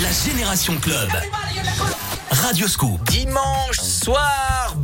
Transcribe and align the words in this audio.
La 0.00 0.12
Génération 0.12 0.76
Club. 0.78 1.08
Radioscoop. 2.30 3.02
Dimanche 3.04 3.80
soir, 3.80 4.76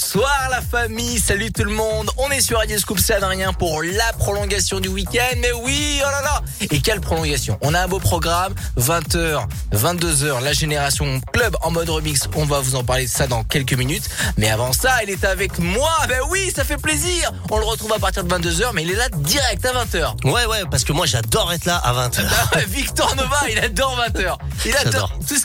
bonsoir 0.00 0.48
la 0.50 0.62
famille, 0.62 1.18
salut 1.18 1.52
tout 1.52 1.64
le 1.64 1.72
monde. 1.72 2.10
On 2.16 2.30
est 2.30 2.40
sur 2.40 2.56
Radio 2.56 2.78
Scoop, 2.78 2.98
c'est 2.98 3.12
Adrien 3.12 3.52
pour 3.52 3.82
la 3.82 4.12
prolongation 4.18 4.80
du 4.80 4.88
week-end. 4.88 5.36
Mais 5.42 5.52
oui, 5.52 6.00
oh 6.00 6.10
là 6.10 6.22
là 6.22 6.42
Et 6.70 6.80
quelle 6.80 7.00
prolongation? 7.00 7.58
On 7.60 7.74
a 7.74 7.82
un 7.82 7.88
beau 7.88 7.98
programme, 7.98 8.54
20h, 8.78 9.44
22h, 9.74 10.42
la 10.42 10.54
Génération 10.54 11.20
Club 11.32 11.54
en 11.62 11.70
mode 11.70 11.90
remix. 11.90 12.28
On 12.34 12.46
va 12.46 12.60
vous 12.60 12.76
en 12.76 12.84
parler 12.84 13.04
de 13.04 13.10
ça 13.10 13.26
dans 13.26 13.44
quelques 13.44 13.74
minutes. 13.74 14.08
Mais 14.38 14.48
avant 14.48 14.72
ça, 14.72 15.02
il 15.02 15.10
est 15.10 15.24
avec 15.24 15.58
moi. 15.58 15.92
Ben 16.08 16.20
oui, 16.30 16.50
ça 16.54 16.64
fait 16.64 16.78
plaisir. 16.78 17.32
On 17.50 17.58
le 17.58 17.64
retrouve 17.66 17.92
à 17.92 17.98
partir 17.98 18.24
de 18.24 18.34
22h, 18.34 18.70
mais 18.72 18.84
il 18.84 18.92
est 18.92 18.96
là 18.96 19.08
direct 19.10 19.66
à 19.66 19.84
20h. 19.84 20.24
Ouais, 20.24 20.46
ouais, 20.46 20.62
parce 20.70 20.84
que 20.84 20.94
moi 20.94 21.04
j'adore 21.04 21.52
être 21.52 21.66
là 21.66 21.76
à 21.76 21.92
20h. 21.92 22.22
Victor 22.68 23.14
Nova, 23.16 23.40
il 23.50 23.58
adore 23.58 24.02
20h. 24.08 24.36
Il 24.64 24.76
adore 24.76 25.12
tout 25.28 25.36
ce, 25.36 25.44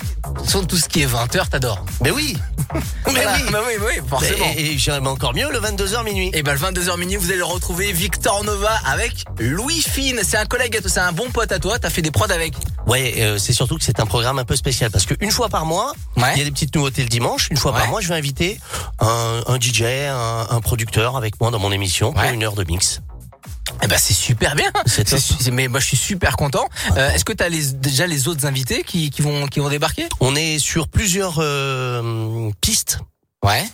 tout 0.68 0.78
ce 0.78 0.88
qui 0.88 1.02
est 1.02 1.08
20h, 1.08 1.50
t'adores. 1.50 1.84
Mais 2.02 2.12
oui 2.12 2.38
Mais 3.06 3.14
oui. 3.26 3.52
Bah 3.52 3.60
oui, 3.66 3.74
oui, 3.80 4.02
forcément. 4.08 4.46
Et, 4.58 4.74
et 4.74 4.78
j'aimerais 4.78 5.10
encore 5.12 5.34
mieux 5.34 5.50
le 5.52 5.60
22h 5.60 6.04
minuit. 6.04 6.32
Et 6.34 6.44
ben 6.44 6.54
le 6.54 6.60
22h 6.60 6.98
minuit, 6.98 7.16
vous 7.16 7.30
allez 7.30 7.38
le 7.38 7.46
retrouver 7.46 7.92
Victor 7.92 8.44
Nova 8.44 8.72
avec 8.86 9.24
Louis 9.40 9.82
Fine. 9.82 10.20
C'est 10.24 10.38
un 10.38 10.46
collègue, 10.46 10.80
c'est 10.86 11.00
un 11.00 11.12
bon 11.12 11.30
pote 11.30 11.52
à 11.52 11.60
toi. 11.60 11.80
T'as 11.80 11.90
fait 11.90 12.02
des 12.02 12.12
prods 12.12 12.32
avec. 12.32 12.54
Ouais, 12.88 13.16
euh, 13.20 13.38
c'est 13.38 13.54
surtout 13.54 13.78
que 13.78 13.84
c'est 13.84 14.00
un 14.00 14.06
programme 14.06 14.40
un 14.40 14.46
peu 14.46 14.56
spécial 14.56 14.92
parce 14.92 15.06
qu'une 15.06 15.32
fois 15.32 15.50
par 15.50 15.66
mois, 15.66 15.94
il 16.18 16.38
y 16.38 16.42
a 16.42 16.44
des 16.44 16.52
petites 16.52 16.76
nouveautés 16.76 17.04
le 17.04 17.10
dimanche. 17.10 17.48
Une 17.52 17.58
fois 17.58 17.74
par 17.74 17.88
mois, 17.88 18.02
je 18.02 18.10
vais 18.10 18.16
inviter 18.16 18.60
un, 19.00 19.42
un 19.48 19.60
DJ, 19.60 19.84
un, 20.10 20.48
un, 20.50 20.62
producteur 20.62 21.18
avec 21.18 21.40
moi 21.40 21.52
dans 21.52 21.60
mon 21.60 21.72
émission 21.72 22.14
pour 22.14 22.24
une 22.24 22.44
heure 22.44 22.56
de 22.56 22.64
mix. 22.64 23.02
Eh 23.84 23.88
ben 23.88 23.98
c'est 23.98 24.14
super 24.14 24.56
bien. 24.56 24.72
mais 25.52 25.68
moi 25.68 25.80
je 25.80 25.86
suis 25.88 25.98
super 25.98 26.38
content. 26.38 26.68
Euh, 26.98 27.12
Est-ce 27.12 27.26
que 27.26 27.34
tu 27.34 27.44
as 27.44 27.50
les, 27.50 27.74
déjà 27.74 28.08
les 28.08 28.28
autres 28.28 28.46
invités 28.46 28.84
qui, 28.84 29.10
qui 29.10 29.22
vont 29.22 29.48
qui 29.48 29.60
vont 29.60 29.70
débarquer? 29.70 30.08
On 30.20 30.36
est 30.36 30.60
sur 30.60 30.88
plusieurs 30.88 31.36
euh, 31.40 32.50
pistes. 32.62 33.00
Ouais. 33.44 33.66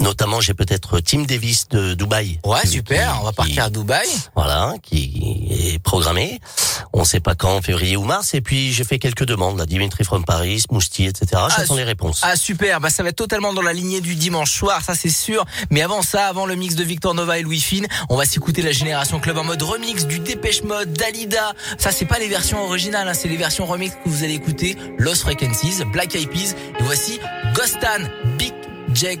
Notamment, 0.00 0.40
j'ai 0.40 0.54
peut-être 0.54 0.98
Tim 1.00 1.22
Davis 1.22 1.68
de 1.68 1.94
Dubaï. 1.94 2.40
Ouais, 2.44 2.66
super. 2.66 3.18
on 3.20 3.24
va 3.24 3.32
partir 3.32 3.64
à 3.64 3.70
Dubaï. 3.70 4.08
Voilà, 4.34 4.74
qui 4.82 5.46
est 5.74 5.78
programmé. 5.78 6.40
On 6.92 7.04
sait 7.04 7.20
pas 7.20 7.36
quand, 7.36 7.62
février 7.62 7.96
ou 7.96 8.02
mars. 8.02 8.34
Et 8.34 8.40
puis, 8.40 8.72
j'ai 8.72 8.82
fait 8.82 8.98
quelques 8.98 9.24
demandes, 9.24 9.58
là. 9.58 9.64
Dimitri 9.64 10.02
from 10.02 10.24
Paris, 10.24 10.64
Mousti, 10.72 11.04
etc. 11.04 11.42
J'attends 11.56 11.74
ah, 11.74 11.76
les 11.76 11.84
réponses. 11.84 12.20
Ah, 12.24 12.34
super. 12.34 12.80
Bah, 12.80 12.90
ça 12.90 13.04
va 13.04 13.10
être 13.10 13.16
totalement 13.16 13.54
dans 13.54 13.62
la 13.62 13.72
lignée 13.72 14.00
du 14.00 14.16
dimanche 14.16 14.50
soir, 14.50 14.82
ça 14.82 14.94
c'est 14.94 15.08
sûr. 15.08 15.44
Mais 15.70 15.82
avant 15.82 16.02
ça, 16.02 16.26
avant 16.26 16.46
le 16.46 16.56
mix 16.56 16.74
de 16.74 16.82
Victor 16.82 17.14
Nova 17.14 17.38
et 17.38 17.42
Louis 17.42 17.60
Fine, 17.60 17.86
on 18.08 18.16
va 18.16 18.24
s'écouter 18.24 18.62
la 18.62 18.72
Génération 18.72 19.20
Club 19.20 19.38
en 19.38 19.44
mode 19.44 19.62
remix 19.62 20.06
du 20.06 20.18
Dépêche 20.18 20.62
Mode, 20.64 20.92
Dalida. 20.94 21.52
Ça, 21.78 21.92
c'est 21.92 22.06
pas 22.06 22.18
les 22.18 22.28
versions 22.28 22.62
originales, 22.64 23.06
hein, 23.06 23.14
c'est 23.14 23.28
les 23.28 23.36
versions 23.36 23.66
remix 23.66 23.92
que 23.92 24.08
vous 24.08 24.24
allez 24.24 24.34
écouter. 24.34 24.76
Lost 24.98 25.22
Frequencies, 25.22 25.84
Black 25.92 26.14
Eyed 26.16 26.28
Peas. 26.28 26.54
Et 26.80 26.82
voici 26.82 27.20
Ghostan, 27.54 28.08
Big 28.36 28.52
Jack 28.92 29.20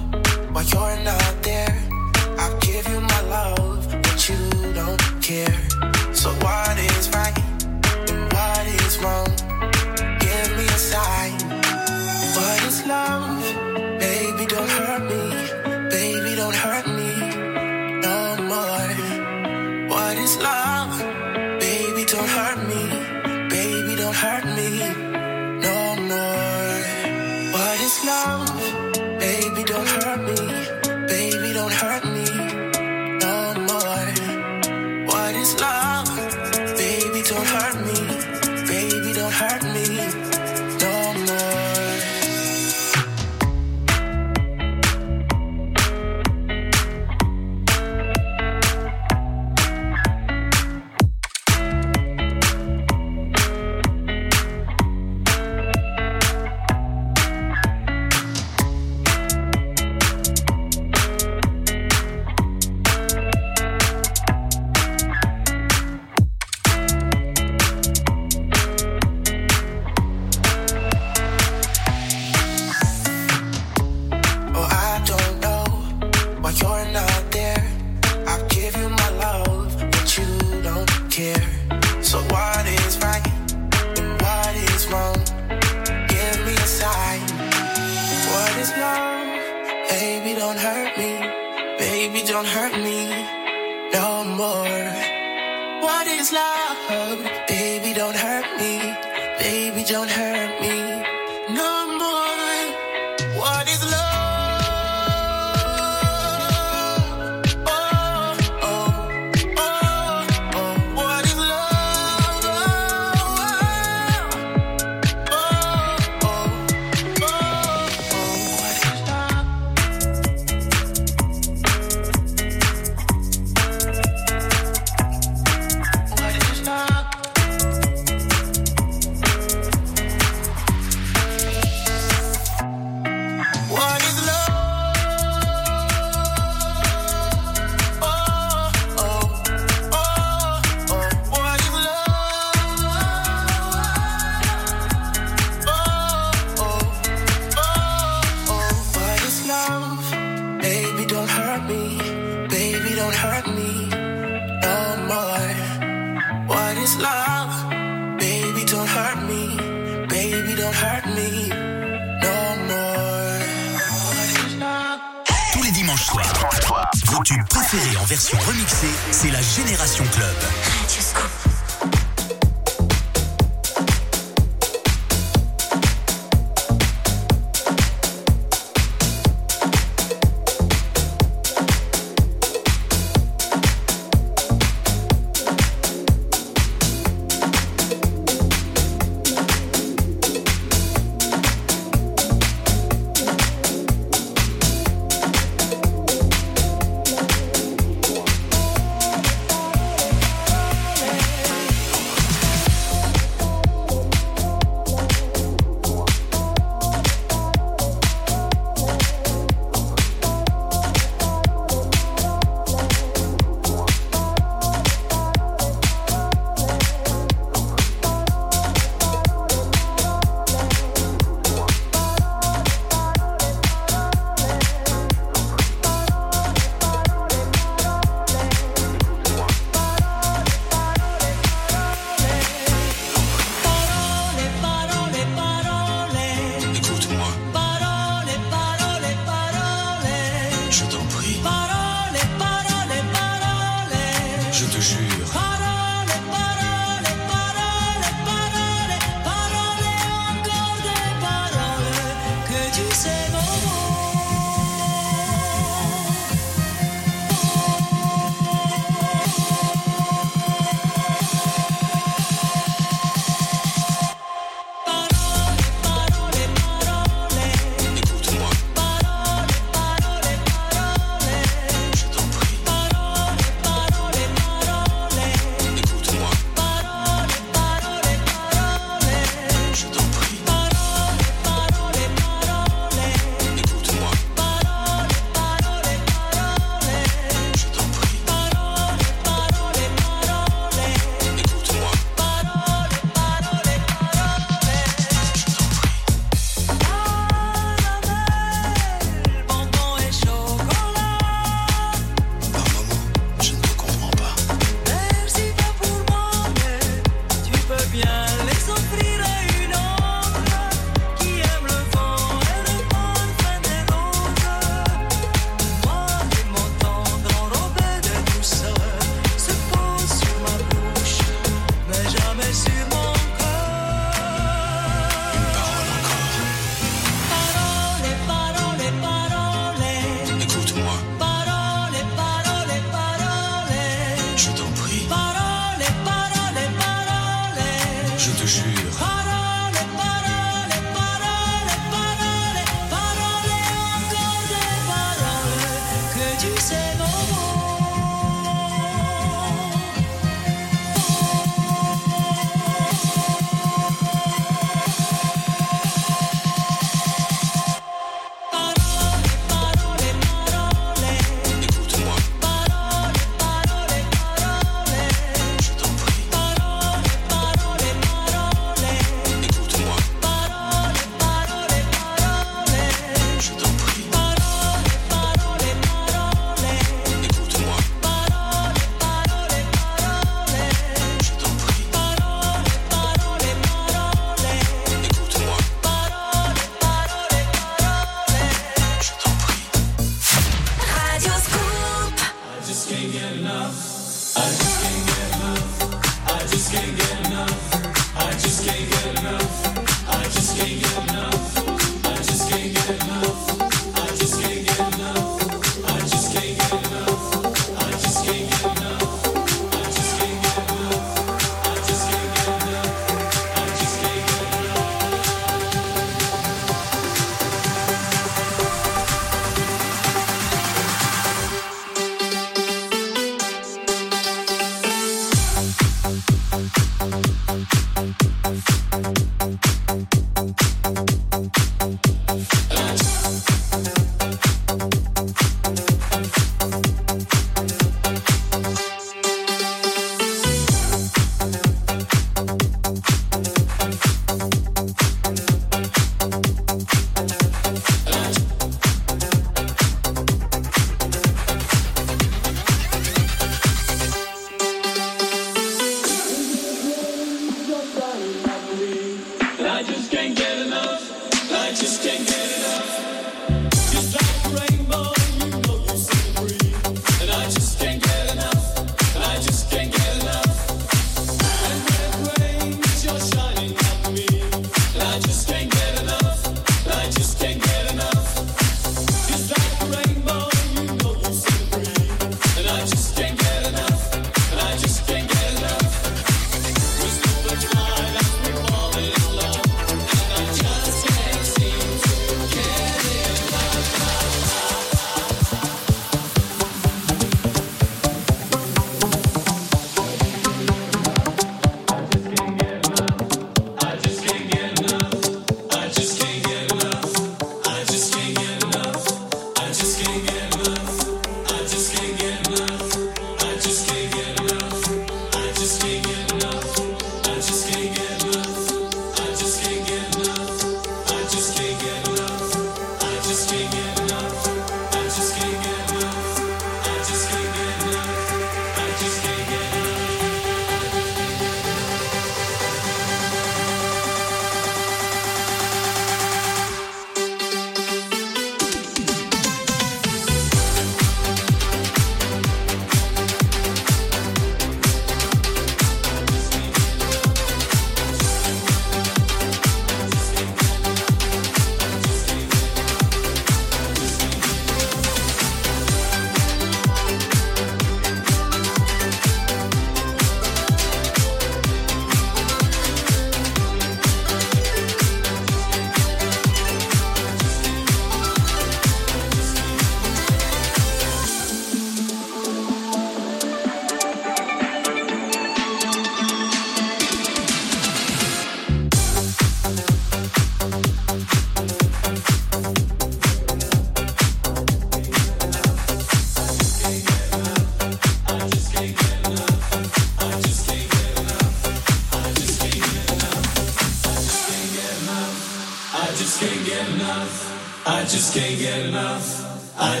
just 598.32 598.38
can't 598.38 598.58
get 598.60 598.88
enough. 598.88 599.74
I 599.78 600.00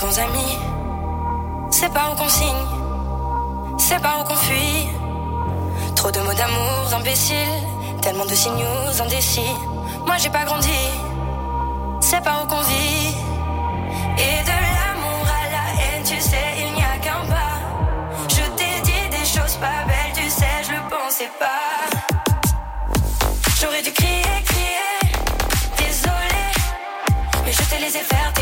bons 0.00 0.18
amis. 0.18 0.58
C'est 1.70 1.92
pas 1.92 2.10
où 2.10 2.16
qu'on 2.16 2.28
signe, 2.28 2.64
c'est 3.78 4.00
pas 4.00 4.18
où 4.20 4.24
qu'on 4.24 4.36
fuit. 4.36 4.88
Trop 5.94 6.10
de 6.10 6.20
mots 6.20 6.32
d'amour 6.32 6.94
imbéciles, 6.94 7.36
tellement 8.00 8.24
de 8.24 8.34
signaux 8.34 9.02
indécis. 9.02 9.54
Moi 10.06 10.16
j'ai 10.18 10.30
pas 10.30 10.44
grandi, 10.44 10.78
c'est 12.10 12.24
pas 12.24 12.42
où 12.42 12.46
qu'on 12.48 12.62
vit. 12.62 13.14
Et 14.26 14.42
de 14.50 14.56
l'amour 14.76 15.24
à 15.40 15.44
la 15.54 15.66
haine, 15.80 16.02
tu 16.04 16.20
sais, 16.20 16.48
il 16.58 16.72
n'y 16.74 16.82
a 16.82 16.96
qu'un 17.04 17.24
pas. 17.34 17.56
Je 18.28 18.44
t'ai 18.58 18.74
dit 18.88 19.08
des 19.16 19.24
choses 19.24 19.56
pas 19.64 19.84
belles, 19.86 20.14
tu 20.16 20.28
sais, 20.28 20.56
je 20.66 20.72
le 20.72 20.82
pensais 20.90 21.30
pas. 21.38 21.76
J'aurais 23.60 23.82
dû 23.82 23.92
crier, 23.92 24.36
crier, 24.50 24.98
désolé. 25.78 26.44
Mais 27.44 27.52
je 27.52 27.62
t'ai 27.68 27.78
laissé 27.78 28.00
faire 28.00 28.32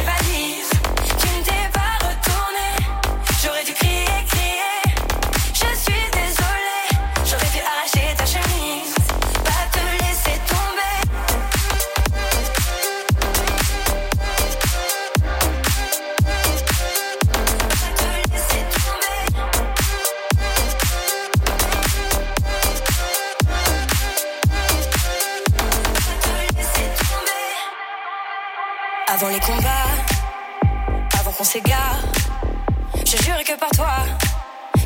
par 33.56 33.70
toi, 33.70 33.94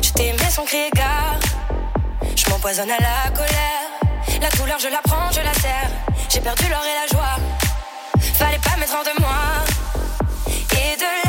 je 0.01 0.11
t'ai 0.11 0.27
aimé 0.27 0.45
sans 0.49 0.63
crier 0.63 0.89
gare. 0.95 1.39
Je 2.35 2.49
m'empoisonne 2.49 2.91
à 2.91 2.99
la 2.99 3.29
colère, 3.31 3.89
la 4.41 4.49
douleur 4.49 4.79
je 4.79 4.87
la 4.87 5.01
prends, 5.03 5.31
je 5.31 5.41
la 5.41 5.53
serre. 5.53 5.89
J'ai 6.29 6.39
perdu 6.39 6.63
l'or 6.69 6.81
et 6.83 6.95
la 7.01 7.07
joie, 7.17 7.35
fallait 8.35 8.59
pas 8.59 8.77
mettre 8.77 9.03
de 9.03 9.21
moi. 9.21 9.65
Et 10.71 10.95
de 10.95 11.22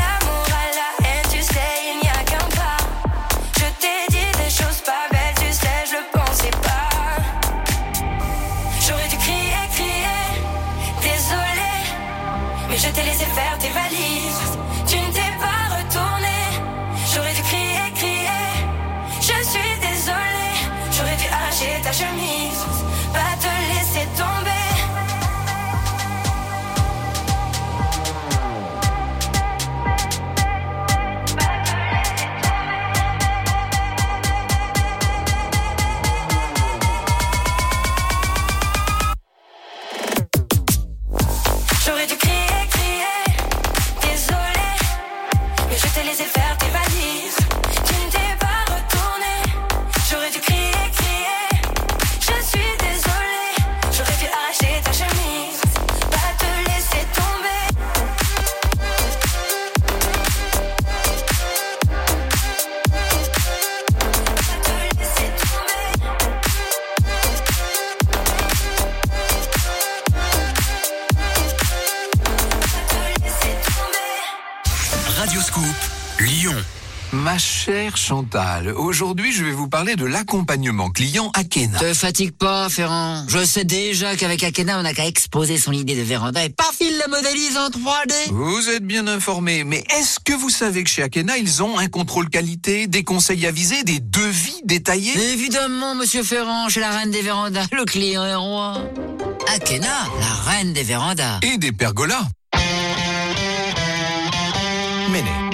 chère 77.65 77.97
Chantal, 77.97 78.71
aujourd'hui 78.75 79.31
je 79.31 79.43
vais 79.43 79.51
vous 79.51 79.67
parler 79.67 79.95
de 79.95 80.05
l'accompagnement 80.05 80.91
client 80.91 81.31
Akena. 81.33 81.79
Te 81.79 81.95
fatigue 81.95 82.31
pas, 82.31 82.69
Ferrand. 82.69 83.25
Je 83.27 83.43
sais 83.43 83.63
déjà 83.63 84.15
qu'avec 84.15 84.43
Akena, 84.43 84.77
on 84.77 84.83
n'a 84.83 84.93
qu'à 84.93 85.07
exposer 85.07 85.57
son 85.57 85.71
idée 85.71 85.95
de 85.95 86.03
véranda 86.03 86.43
et 86.43 86.49
paf, 86.49 86.75
il 86.79 86.95
la 86.97 87.07
modélise 87.07 87.57
en 87.57 87.69
3D. 87.69 88.13
Vous 88.29 88.69
êtes 88.69 88.85
bien 88.85 89.07
informé, 89.07 89.63
mais 89.63 89.83
est-ce 89.97 90.19
que 90.19 90.33
vous 90.33 90.51
savez 90.51 90.83
que 90.83 90.89
chez 90.91 91.01
Akena, 91.01 91.37
ils 91.37 91.63
ont 91.63 91.79
un 91.79 91.87
contrôle 91.87 92.29
qualité, 92.29 92.85
des 92.85 93.03
conseils 93.03 93.47
avisés, 93.47 93.83
des 93.83 93.99
devis 93.99 94.61
détaillés? 94.63 95.17
Évidemment, 95.33 95.95
monsieur 95.95 96.21
Ferrand, 96.21 96.69
chez 96.69 96.81
la 96.81 96.91
reine 96.91 97.09
des 97.09 97.23
vérandas, 97.23 97.65
le 97.71 97.85
client 97.85 98.25
est 98.25 98.35
roi. 98.35 98.77
Akena, 99.55 100.07
la 100.19 100.51
reine 100.51 100.73
des 100.73 100.83
vérandas. 100.83 101.39
et 101.41 101.57
des 101.57 101.71
pergolas 101.71 102.27
Méné. 105.11 105.44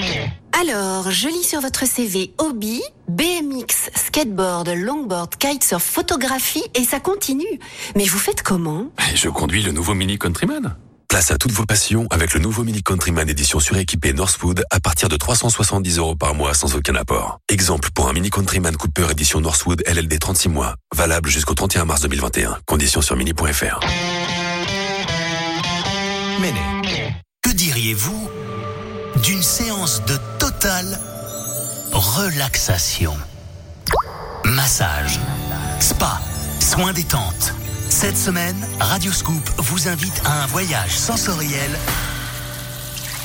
Alors, 0.60 1.10
je 1.10 1.28
lis 1.28 1.42
sur 1.42 1.60
votre 1.60 1.86
CV 1.86 2.34
hobby, 2.38 2.82
BMX, 3.08 3.90
skateboard, 3.94 4.68
longboard, 4.68 5.36
kitesurf, 5.36 5.82
photographie 5.82 6.62
et 6.74 6.84
ça 6.84 7.00
continue. 7.00 7.58
Mais 7.96 8.04
vous 8.04 8.18
faites 8.18 8.42
comment? 8.42 8.86
Je 9.14 9.28
conduis 9.28 9.62
le 9.62 9.72
nouveau 9.72 9.94
Mini 9.94 10.18
Countryman. 10.18 10.76
Place 11.08 11.30
à 11.30 11.36
toutes 11.36 11.52
vos 11.52 11.66
passions 11.66 12.06
avec 12.10 12.32
le 12.32 12.40
nouveau 12.40 12.64
Mini 12.64 12.82
Countryman 12.82 13.28
édition 13.28 13.60
suréquipée 13.60 14.12
Northwood 14.12 14.64
à 14.70 14.80
partir 14.80 15.08
de 15.08 15.16
370 15.16 15.98
euros 15.98 16.16
par 16.16 16.34
mois 16.34 16.54
sans 16.54 16.74
aucun 16.76 16.94
apport. 16.94 17.38
Exemple 17.50 17.90
pour 17.94 18.08
un 18.08 18.12
Mini 18.12 18.30
Countryman 18.30 18.76
Cooper 18.76 19.08
édition 19.10 19.40
Northwood 19.40 19.82
LLD 19.86 20.18
36 20.18 20.48
mois. 20.48 20.76
Valable 20.94 21.28
jusqu'au 21.28 21.54
31 21.54 21.84
mars 21.86 22.02
2021. 22.02 22.58
Conditions 22.66 23.02
sur 23.02 23.16
mini.fr. 23.16 23.80
Méné. 26.40 26.60
Que 27.42 27.50
diriez-vous 27.50 28.30
d'une 29.22 29.42
séance 29.42 30.02
de 30.06 30.16
totale 30.38 30.98
relaxation 31.92 33.16
Massage, 34.44 35.20
spa, 35.78 36.20
soins 36.58 36.92
détente. 36.92 37.54
Cette 37.88 38.16
semaine, 38.16 38.56
Radio 38.80 39.12
Scoop 39.12 39.48
vous 39.58 39.88
invite 39.88 40.20
à 40.24 40.42
un 40.42 40.46
voyage 40.46 40.96
sensoriel 40.96 41.70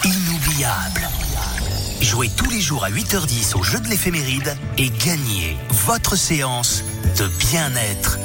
inoubliable. 0.03 1.09
Jouez 2.01 2.29
tous 2.29 2.49
les 2.49 2.61
jours 2.61 2.83
à 2.83 2.91
8h10 2.91 3.55
au 3.55 3.63
jeu 3.63 3.79
de 3.79 3.87
l'éphéméride 3.87 4.55
et 4.77 4.89
gagnez 4.89 5.57
votre 5.85 6.15
séance 6.15 6.83
de 7.17 7.27
bien-être, 7.27 8.19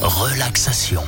relaxation. 0.00 1.04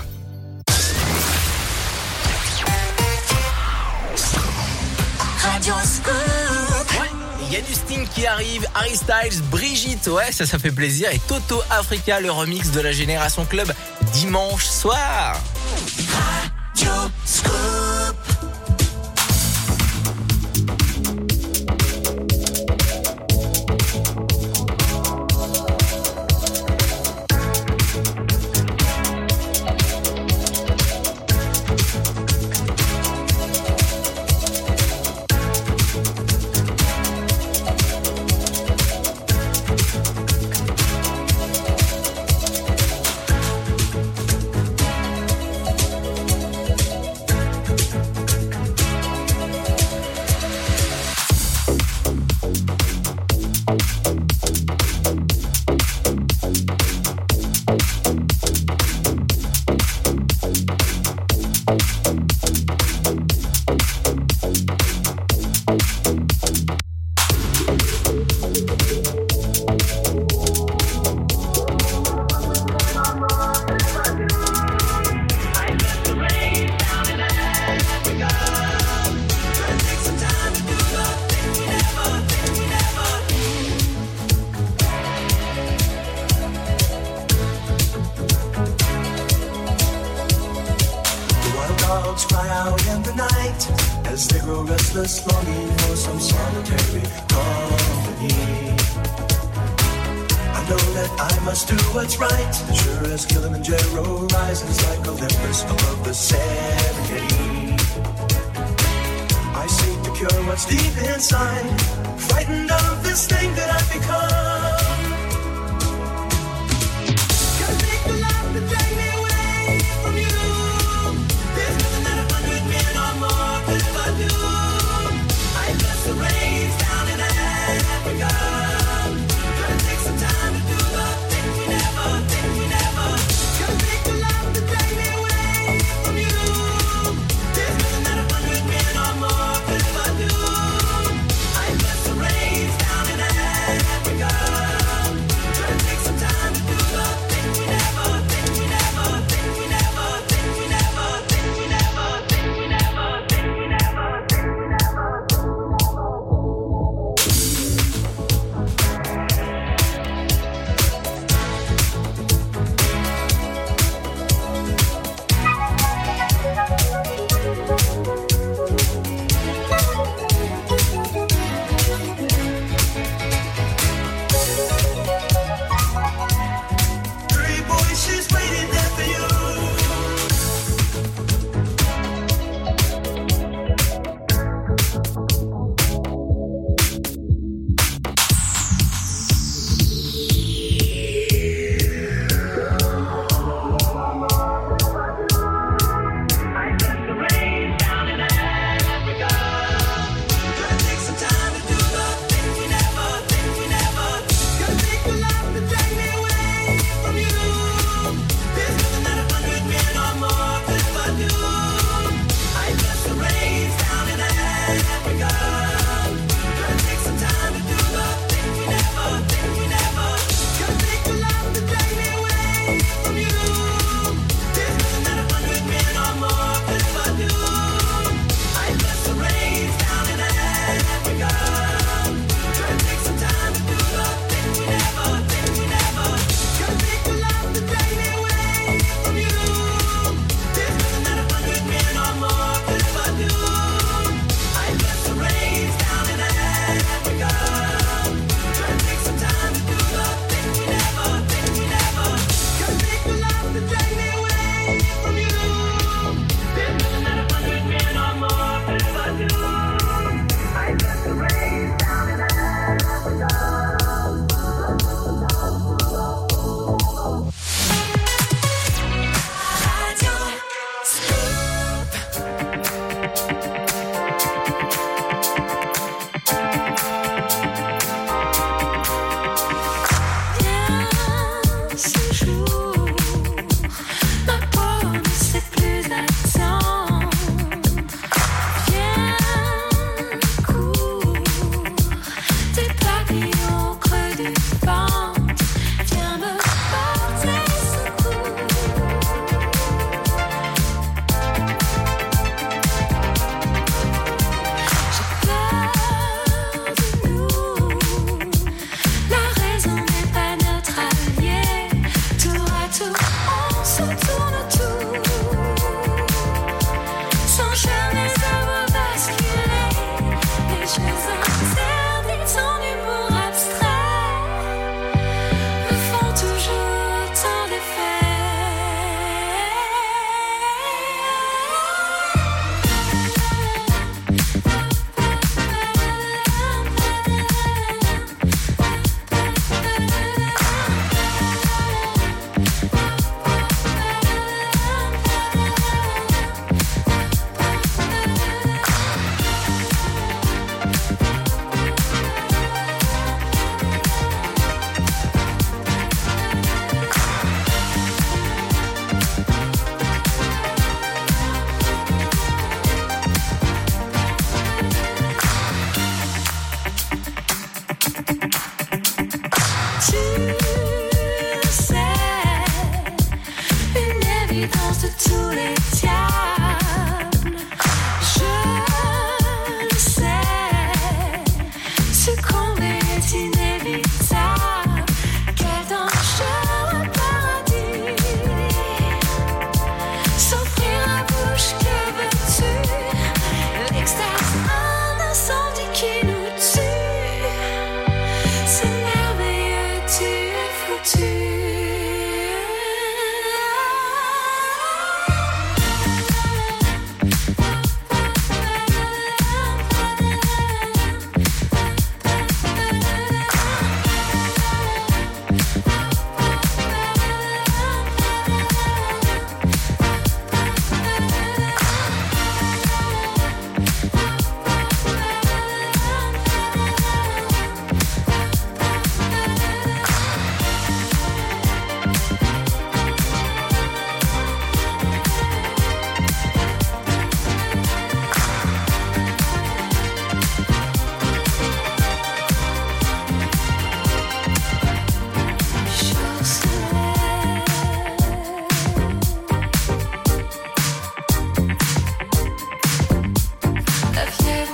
Il 7.43 7.53
y 7.53 7.57
a 7.57 7.61
du 7.61 7.75
qui 8.15 8.27
arrive, 8.27 8.67
Harry 8.75 8.97
Styles, 8.97 9.43
Brigitte, 9.51 10.07
ouais, 10.07 10.33
ça, 10.33 10.47
ça 10.47 10.59
fait 10.59 10.71
plaisir. 10.71 11.11
Et 11.13 11.19
Toto 11.19 11.61
Africa, 11.71 12.19
le 12.19 12.31
remix 12.31 12.71
de 12.71 12.81
la 12.81 12.93
Génération 12.93 13.45
Club, 13.45 13.71
dimanche 14.13 14.65
soir. 14.65 15.37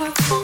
oh 0.09 0.35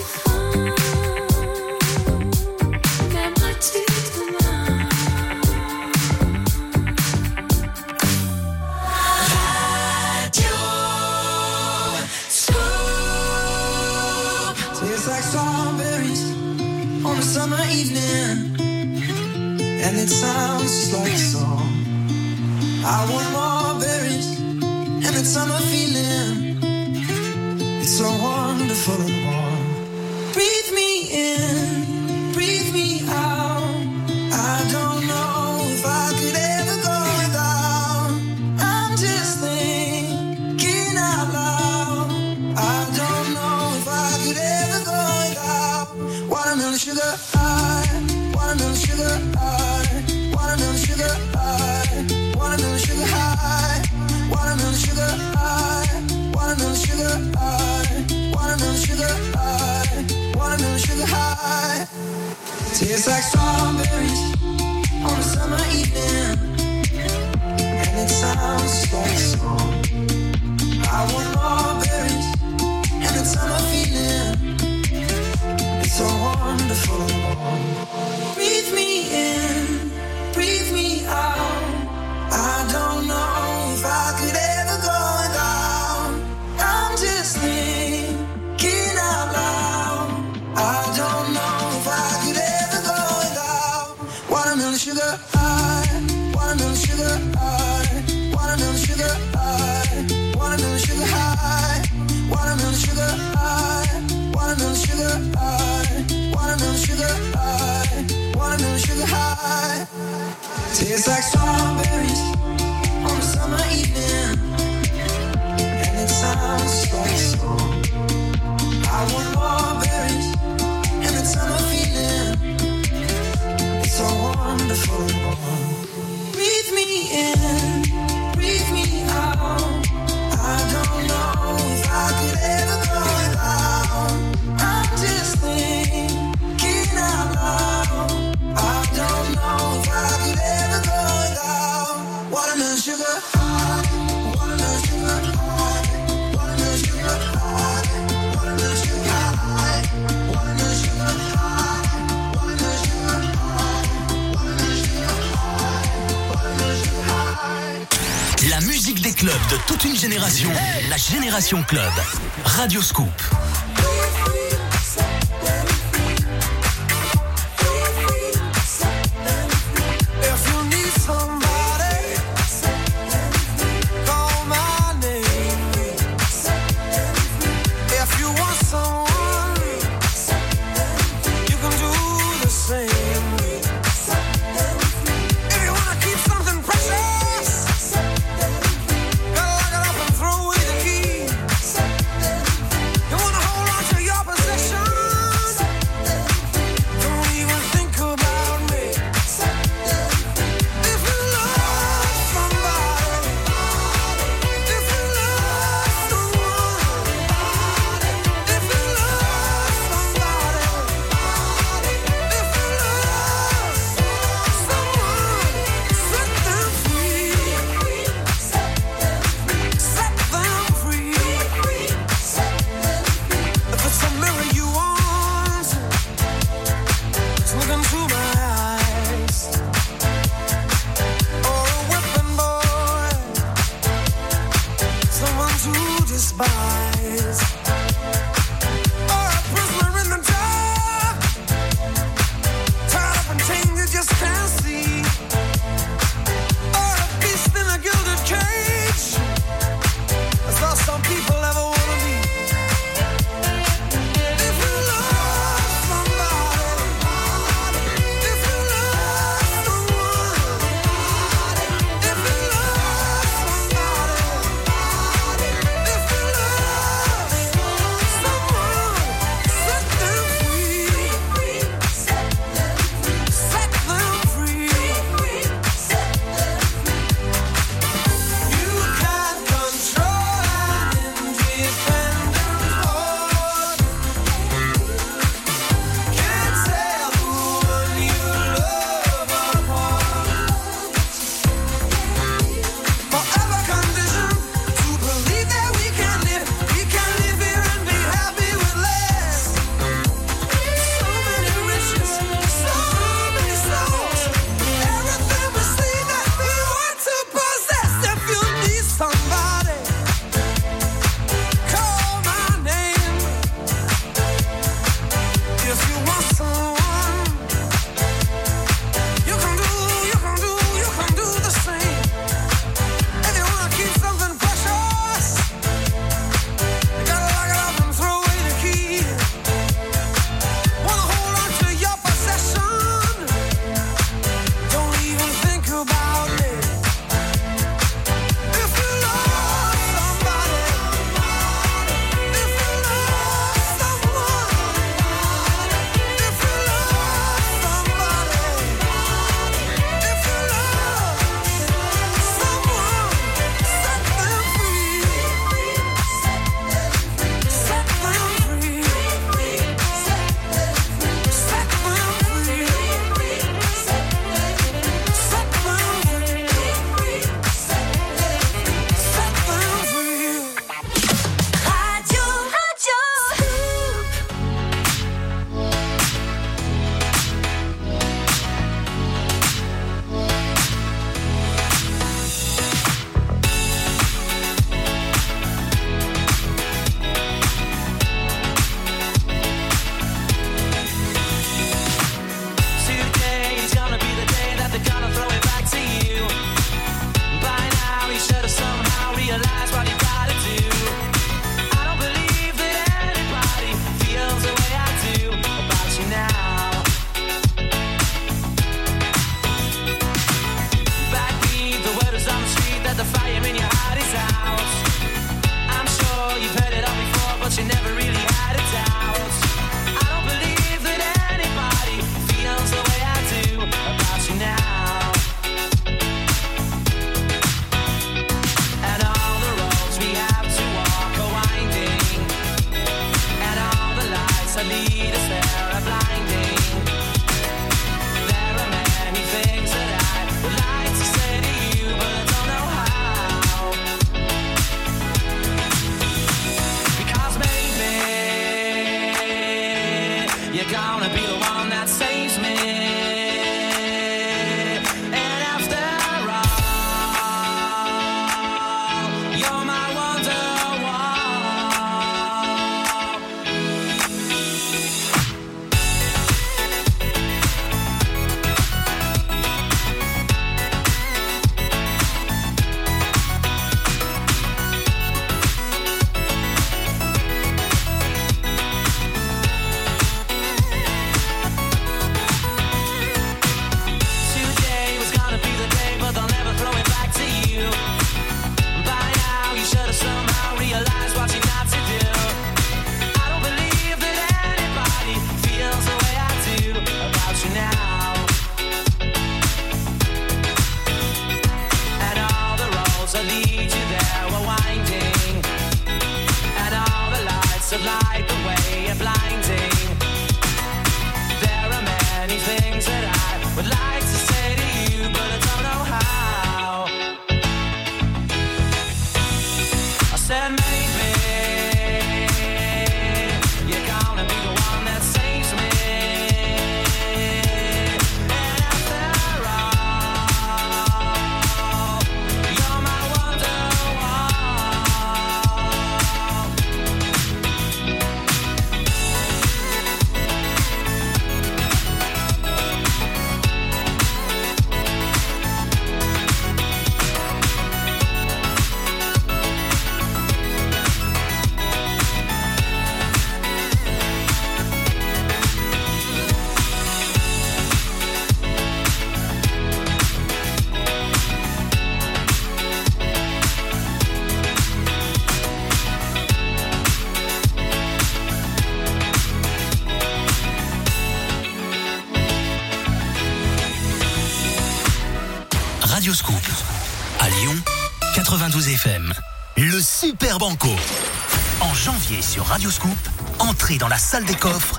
Radio 582.54 582.70
Scoop, 582.70 583.10
entrez 583.40 583.80
dans 583.80 583.88
la 583.88 583.98
salle 583.98 584.26
des 584.26 584.36
coffres 584.36 584.78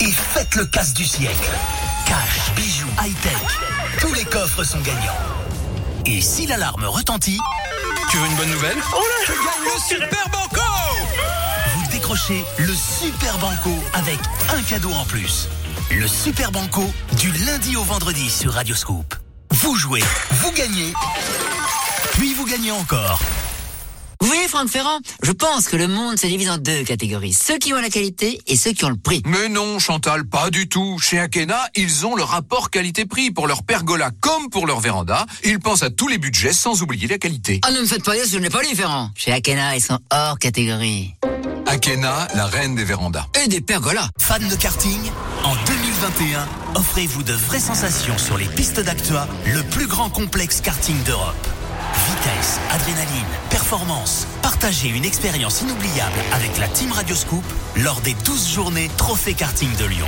et 0.00 0.10
faites 0.10 0.54
le 0.54 0.64
casse 0.64 0.94
du 0.94 1.04
siècle. 1.04 1.50
Cash, 2.06 2.54
bijoux, 2.56 2.88
high-tech. 2.98 3.42
Tous 4.00 4.14
les 4.14 4.24
coffres 4.24 4.64
sont 4.64 4.80
gagnants. 4.80 5.18
Et 6.06 6.22
si 6.22 6.46
l'alarme 6.46 6.86
retentit, 6.86 7.38
Tu 8.10 8.16
veux 8.16 8.26
une 8.26 8.36
bonne 8.36 8.50
nouvelle? 8.50 8.78
Tu 9.26 9.32
gagnes 9.32 9.64
le 9.66 9.80
Super 9.86 10.28
Banco 10.30 10.62
Vous 11.76 11.90
décrochez 11.90 12.42
le 12.56 12.74
Super 12.74 13.36
Banco 13.36 13.74
avec 13.92 14.18
un 14.56 14.62
cadeau 14.62 14.92
en 14.92 15.04
plus. 15.04 15.48
Le 15.90 16.08
Super 16.08 16.52
Banco 16.52 16.90
du 17.18 17.32
lundi 17.32 17.76
au 17.76 17.82
vendredi 17.82 18.30
sur 18.30 18.54
Radio 18.54 18.74
Scoop. 18.74 19.14
Vous 19.50 19.76
jouez, 19.76 20.02
vous 20.30 20.52
gagnez, 20.52 20.94
puis 22.14 22.32
vous 22.32 22.46
gagnez 22.46 22.72
encore. 22.72 23.20
Franck 24.52 24.68
Ferrand, 24.68 24.98
je 25.22 25.32
pense 25.32 25.66
que 25.66 25.76
le 25.76 25.88
monde 25.88 26.18
se 26.18 26.26
divise 26.26 26.50
en 26.50 26.58
deux 26.58 26.84
catégories. 26.84 27.32
Ceux 27.32 27.56
qui 27.56 27.72
ont 27.72 27.80
la 27.80 27.88
qualité 27.88 28.38
et 28.46 28.54
ceux 28.58 28.72
qui 28.72 28.84
ont 28.84 28.90
le 28.90 28.98
prix. 28.98 29.22
Mais 29.24 29.48
non, 29.48 29.78
Chantal, 29.78 30.26
pas 30.26 30.50
du 30.50 30.68
tout. 30.68 30.98
Chez 30.98 31.18
Akena, 31.18 31.58
ils 31.74 32.04
ont 32.04 32.14
le 32.14 32.22
rapport 32.22 32.68
qualité-prix 32.68 33.30
pour 33.30 33.46
leur 33.46 33.62
pergola 33.62 34.10
comme 34.20 34.50
pour 34.50 34.66
leur 34.66 34.80
véranda. 34.80 35.24
Ils 35.42 35.58
pensent 35.58 35.82
à 35.82 35.88
tous 35.88 36.06
les 36.06 36.18
budgets 36.18 36.52
sans 36.52 36.82
oublier 36.82 37.08
la 37.08 37.16
qualité. 37.16 37.60
Ah, 37.64 37.70
ne 37.70 37.80
me 37.80 37.86
faites 37.86 38.04
pas 38.04 38.14
dire, 38.14 38.26
ce 38.26 38.36
n'est 38.36 38.50
pas 38.50 38.62
différent. 38.62 39.08
Chez 39.14 39.32
Akena, 39.32 39.74
ils 39.74 39.80
sont 39.80 39.98
hors 40.12 40.38
catégorie. 40.38 41.14
Akena, 41.64 42.28
la 42.34 42.44
reine 42.44 42.74
des 42.74 42.84
vérandas. 42.84 43.24
Et 43.42 43.48
des 43.48 43.62
pergolas. 43.62 44.10
Fan 44.18 44.46
de 44.46 44.54
karting 44.54 45.00
En 45.44 45.54
2021, 45.64 46.46
offrez-vous 46.74 47.22
de 47.22 47.32
vraies 47.32 47.58
sensations 47.58 48.18
sur 48.18 48.36
les 48.36 48.48
pistes 48.48 48.80
d'Actua, 48.80 49.26
le 49.46 49.62
plus 49.62 49.86
grand 49.86 50.10
complexe 50.10 50.60
karting 50.60 51.02
d'Europe. 51.04 51.48
Vitesse, 52.22 52.60
adrénaline, 52.70 53.26
performance. 53.50 54.28
Partagez 54.42 54.88
une 54.88 55.04
expérience 55.04 55.60
inoubliable 55.62 56.18
avec 56.32 56.56
la 56.58 56.68
Team 56.68 56.92
Radioscoop 56.92 57.42
lors 57.76 58.00
des 58.00 58.14
12 58.14 58.48
journées 58.48 58.88
Trophée 58.96 59.34
Karting 59.34 59.74
de 59.76 59.84
Lyon. 59.86 60.06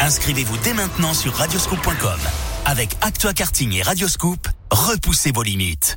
Inscrivez-vous 0.00 0.56
dès 0.58 0.72
maintenant 0.74 1.14
sur 1.14 1.32
radioscoop.com. 1.34 2.18
Avec 2.64 2.96
Actua 3.02 3.32
Karting 3.34 3.72
et 3.72 3.82
Radioscoop, 3.82 4.48
repoussez 4.70 5.30
vos 5.32 5.44
limites. 5.44 5.96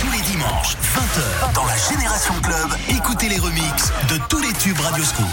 Tous 0.00 0.10
les 0.12 0.22
dimanches, 0.22 0.76
20h, 0.94 1.52
dans 1.54 1.66
la 1.66 1.76
Génération 1.76 2.34
Club, 2.42 2.70
écoutez 2.88 3.28
les 3.28 3.38
remixes 3.38 3.92
de 4.08 4.18
tous 4.30 4.40
les 4.40 4.52
tubes 4.54 4.80
Radioscoop. 4.80 5.26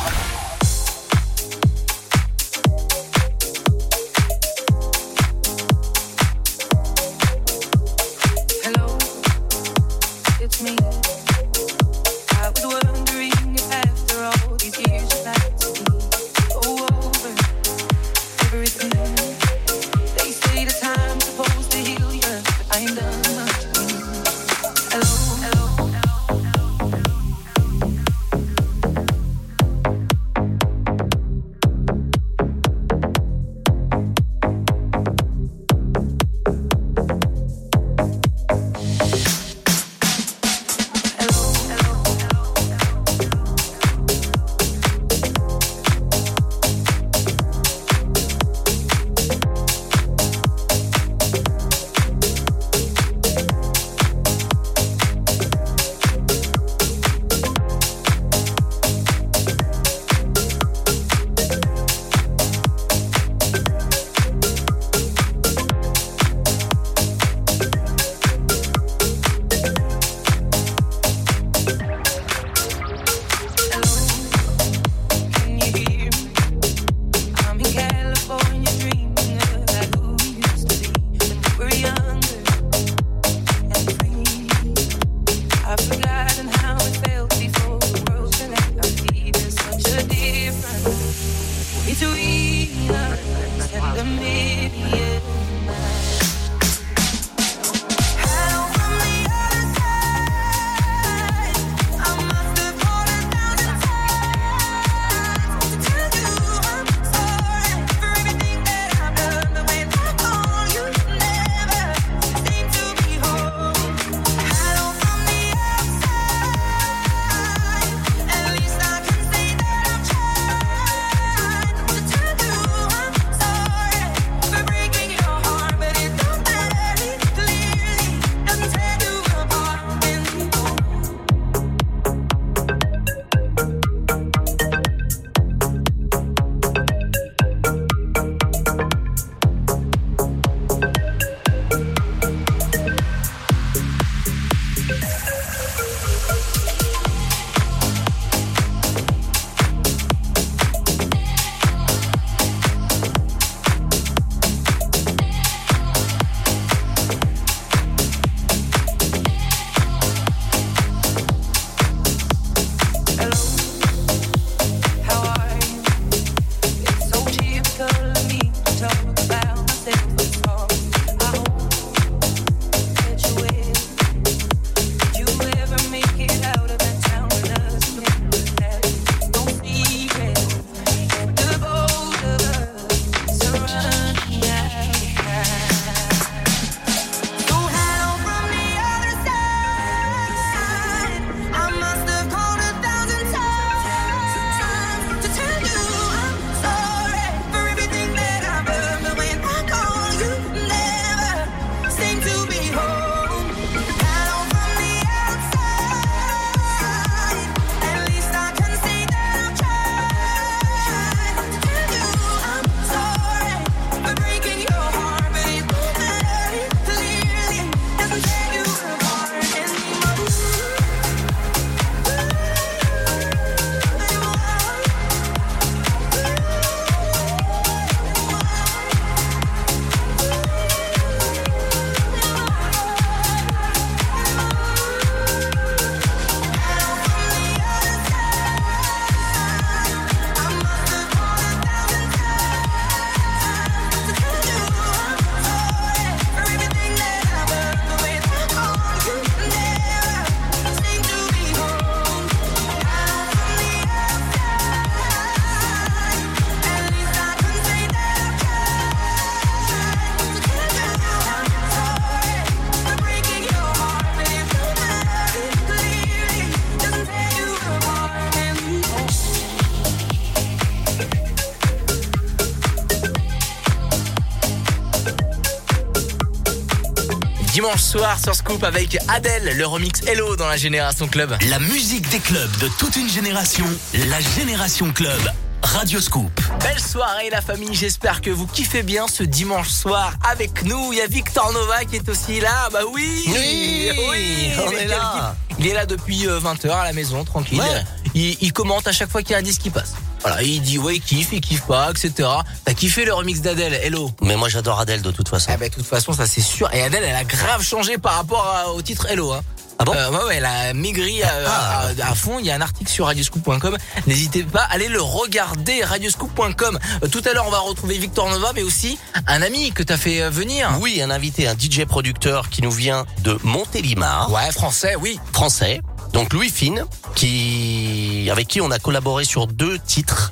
Soir 277.98 278.20
sur 278.24 278.36
Scoop 278.36 278.64
avec 278.64 278.98
Adèle, 279.08 279.58
le 279.58 279.66
remix 279.66 280.02
Hello 280.06 280.36
dans 280.36 280.48
la 280.48 280.58
Génération 280.58 281.08
Club. 281.08 281.36
La 281.50 281.58
musique 281.58 282.08
des 282.10 282.20
clubs 282.20 282.56
de 282.60 282.68
toute 282.78 282.96
une 282.96 283.10
génération, 283.10 283.66
la 284.10 284.20
Génération 284.20 284.92
Club. 284.92 285.20
Radio 285.64 286.00
Scoop. 286.00 286.30
Belle 286.60 286.80
soirée 286.80 287.30
la 287.32 287.42
famille, 287.42 287.74
j'espère 287.74 288.22
que 288.22 288.30
vous 288.30 288.46
kiffez 288.46 288.84
bien 288.84 289.08
ce 289.08 289.24
dimanche 289.24 289.70
soir 289.70 290.14
avec 290.30 290.64
nous. 290.64 290.94
Il 290.94 291.00
y 291.00 291.02
a 291.02 291.08
Victor 291.08 291.52
Nova 291.54 291.86
qui 291.86 291.96
est 291.96 292.08
aussi 292.08 292.40
là, 292.40 292.70
bah 292.72 292.82
oui 292.94 293.24
Oui, 293.28 294.52
on 294.64 294.72
est 294.72 294.86
là. 294.86 295.36
Il 295.58 295.66
est 295.66 295.74
là 295.74 295.88
depuis 295.88 296.28
20h 296.28 296.70
à 296.70 296.84
la 296.84 296.94
maison, 296.94 297.24
tranquille. 297.24 297.60
Ouais. 297.60 297.84
Il, 298.14 298.38
il 298.42 298.54
commente 298.54 298.88
à 298.88 298.92
chaque 298.92 299.10
fois 299.10 299.24
qu'il 299.24 299.32
y 299.32 299.36
a 299.36 299.40
un 299.40 299.44
disque 299.44 299.62
qui 299.62 299.72
passe. 299.72 299.96
Voilà, 300.28 300.44
il 300.44 300.62
dit 300.62 300.78
ouais, 300.78 300.96
il 300.98 301.02
kiffe, 301.02 301.30
il 301.32 301.40
kiffe 301.40 301.62
pas, 301.66 301.90
etc. 301.90 302.28
T'as 302.66 302.74
kiffé 302.74 303.06
le 303.06 303.14
remix 303.14 303.40
d'Adèle, 303.40 303.74
Hello 303.76 304.12
Mais 304.22 304.36
moi 304.36 304.50
j'adore 304.50 304.78
Adèle 304.80 305.02
de 305.02 305.12
toute 305.12 305.30
façon. 305.30 305.50
Ah 305.54 305.56
bah 305.58 305.70
de 305.70 305.74
toute 305.74 305.86
façon, 305.86 306.12
ça 306.12 306.28
c'est 306.28 306.42
sûr. 306.42 306.70
Et 306.74 306.82
Adèle, 306.84 307.04
elle 307.06 307.16
a 307.16 307.24
grave 307.24 307.64
changé 307.64 307.98
par 307.98 308.16
rapport 308.16 308.46
à- 308.46 308.72
au 308.74 308.82
titre 308.82 309.06
Hello. 309.10 309.32
Hein. 309.32 309.42
Ah 309.80 309.86
bon? 309.86 309.94
Euh, 309.96 310.10
ouais, 310.10 310.24
ouais, 310.26 310.36
elle 310.38 310.46
a 310.46 310.74
maigri 310.74 311.24
à, 311.24 311.32
Ah. 311.48 311.82
à- 312.06 312.12
à 312.12 312.16
fond. 312.16 312.40
Il 312.40 312.46
y 312.46 312.52
a 312.52 312.56
un 312.56 312.62
article 312.62 312.92
sur 312.92 313.06
radioscoop.com. 313.06 313.78
N'hésitez 314.06 314.44
pas 314.44 314.64
à 314.64 314.74
aller 314.74 314.90
le 314.90 315.02
regarder, 315.02 315.82
radioscoop.com. 315.86 316.78
Euh, 317.04 317.08
tout 317.08 317.22
à 317.30 317.32
l'heure, 317.34 317.46
on 317.48 317.52
va 317.52 317.60
retrouver 317.60 317.98
Victor 317.98 318.30
Nova, 318.30 318.52
mais 318.54 318.64
aussi 318.64 318.98
un 319.28 319.42
ami 319.42 319.72
que 319.72 319.84
t'as 319.84 319.96
fait 319.98 320.24
euh, 320.24 320.30
venir. 320.30 320.78
Oui, 320.82 321.02
un 321.02 321.10
invité, 321.10 321.48
un 321.48 321.54
DJ 321.58 321.86
producteur 321.86 322.50
qui 322.50 322.62
nous 322.64 322.72
vient 322.72 323.06
de 323.20 323.38
Montélimar, 323.44 324.30
Ouais, 324.32 324.52
français, 324.52 324.96
oui. 325.00 325.20
français. 325.32 325.80
Donc 326.18 326.34
Louis 326.34 326.50
Fine, 326.50 326.84
qui 327.14 328.28
avec 328.32 328.48
qui 328.48 328.60
on 328.60 328.72
a 328.72 328.80
collaboré 328.80 329.24
sur 329.24 329.46
deux 329.46 329.78
titres 329.78 330.32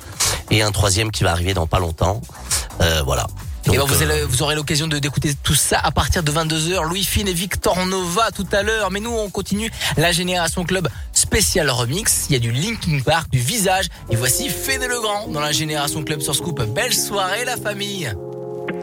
et 0.50 0.60
un 0.60 0.72
troisième 0.72 1.12
qui 1.12 1.22
va 1.22 1.30
arriver 1.30 1.54
dans 1.54 1.68
pas 1.68 1.78
longtemps. 1.78 2.20
Euh, 2.80 3.02
voilà. 3.04 3.28
Et 3.66 3.76
ben, 3.76 3.84
vous, 3.84 4.02
euh, 4.02 4.10
allez- 4.10 4.22
vous 4.24 4.42
aurez 4.42 4.56
l'occasion 4.56 4.88
de 4.88 4.98
d'écouter 4.98 5.32
tout 5.44 5.54
ça 5.54 5.78
à 5.78 5.92
partir 5.92 6.24
de 6.24 6.32
22h. 6.32 6.82
Louis 6.82 7.04
Fine 7.04 7.28
et 7.28 7.32
Victor 7.32 7.86
Nova 7.86 8.32
tout 8.32 8.48
à 8.50 8.64
l'heure. 8.64 8.90
Mais 8.90 8.98
nous, 8.98 9.12
on 9.12 9.30
continue 9.30 9.70
la 9.96 10.10
Génération 10.10 10.64
Club 10.64 10.88
spécial 11.12 11.70
remix. 11.70 12.26
Il 12.30 12.32
y 12.32 12.36
a 12.36 12.40
du 12.40 12.50
Linkin 12.50 12.98
Park, 13.04 13.30
du 13.30 13.38
Visage. 13.38 13.86
Et 14.10 14.16
voici 14.16 14.48
Fédé 14.48 14.88
Legrand 14.88 15.28
dans 15.28 15.40
la 15.40 15.52
Génération 15.52 16.02
Club 16.02 16.20
sur 16.20 16.34
Scoop. 16.34 16.60
Belle 16.64 16.94
soirée, 16.94 17.44
la 17.44 17.56
famille. 17.56 18.12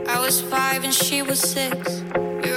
I 0.08 0.20
was 0.20 0.42
five 0.50 0.86
and 0.86 0.94
she 0.94 1.22
was 1.22 1.36
six. 1.36 2.02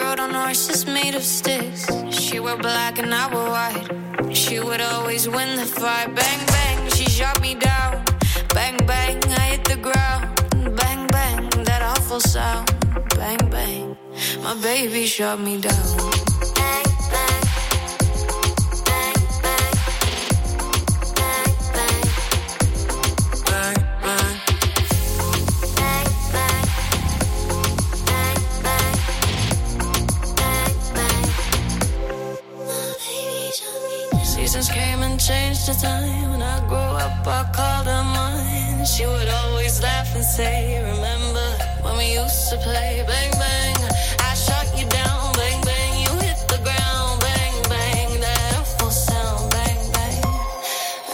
Rode 0.06 0.20
on 0.20 0.34
horses 0.34 0.86
made 0.86 1.16
of 1.16 1.24
sticks. 1.24 1.84
She 2.10 2.38
wore 2.38 2.56
black 2.56 3.00
and 3.00 3.12
I 3.12 3.26
wore 3.32 3.50
white. 3.56 4.36
She 4.36 4.60
would 4.60 4.80
always 4.80 5.28
win 5.28 5.56
the 5.56 5.66
fight. 5.66 6.14
Bang, 6.14 6.46
bang, 6.46 6.90
she 6.90 7.06
shot 7.06 7.40
me 7.40 7.56
down. 7.56 8.04
Bang, 8.54 8.76
bang, 8.86 9.18
I 9.42 9.44
hit 9.52 9.64
the 9.64 9.76
ground. 9.76 10.22
Bang, 10.76 11.08
bang, 11.08 11.50
that 11.64 11.82
awful 11.82 12.20
sound. 12.20 12.66
Bang, 13.16 13.50
bang, 13.50 13.96
my 14.44 14.54
baby 14.62 15.06
shot 15.06 15.40
me 15.40 15.60
down. 15.60 16.25
Seasons 34.56 34.74
came 34.74 35.02
and 35.02 35.20
changed 35.20 35.68
the 35.68 35.74
time. 35.74 36.30
When 36.30 36.40
I 36.40 36.66
grew 36.66 36.76
up, 36.78 37.26
I 37.26 37.44
called 37.52 37.86
her 37.88 38.04
mine. 38.16 38.86
She 38.86 39.04
would 39.04 39.28
always 39.28 39.82
laugh 39.82 40.14
and 40.14 40.24
say, 40.24 40.82
Remember 40.82 41.48
when 41.82 41.98
we 41.98 42.14
used 42.14 42.48
to 42.48 42.56
play? 42.56 43.04
Bang, 43.06 43.32
bang. 43.32 43.76
I 44.18 44.32
shot 44.34 44.66
you 44.78 44.88
down. 44.88 45.34
Bang, 45.34 45.60
bang. 45.62 46.00
You 46.04 46.12
hit 46.24 46.38
the 46.48 46.60
ground. 46.64 47.20
Bang, 47.20 47.54
bang. 47.68 48.20
That 48.20 48.56
awful 48.58 48.90
sound. 48.90 49.50
Bang, 49.50 49.92
bang. 49.92 50.24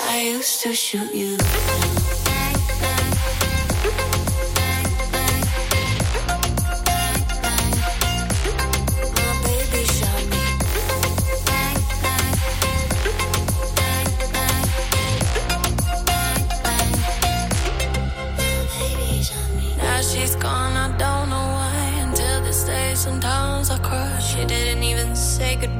I 0.06 0.22
used 0.22 0.62
to 0.62 0.72
shoot 0.72 1.12
you. 1.12 1.71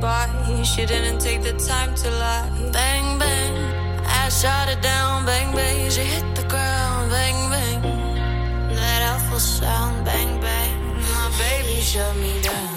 She 0.02 0.84
didn't 0.84 1.20
take 1.20 1.42
the 1.42 1.52
time 1.52 1.94
to 1.94 2.10
lie. 2.10 2.50
Bang, 2.72 3.20
bang. 3.20 3.54
I 4.04 4.28
shot 4.30 4.68
her 4.68 4.80
down. 4.80 5.24
Bang, 5.24 5.54
bang. 5.54 5.90
She 5.90 6.00
hit 6.00 6.24
the 6.34 6.42
ground. 6.48 7.08
Bang, 7.10 7.50
bang. 7.50 7.82
That 8.74 9.14
awful 9.14 9.38
sound. 9.38 10.04
Bang, 10.04 10.40
bang. 10.40 10.74
My 10.96 11.30
baby 11.38 11.80
shut 11.80 12.16
me 12.16 12.42
down. 12.42 12.71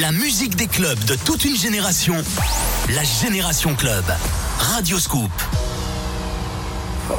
La 0.00 0.12
musique 0.12 0.54
des 0.56 0.66
clubs 0.66 1.04
de 1.04 1.14
toute 1.14 1.44
une 1.44 1.56
génération. 1.56 2.14
La 2.94 3.04
Génération 3.04 3.74
Club. 3.74 4.04
Radio 4.58 4.98
Scoop. 4.98 5.30
And 7.10 7.16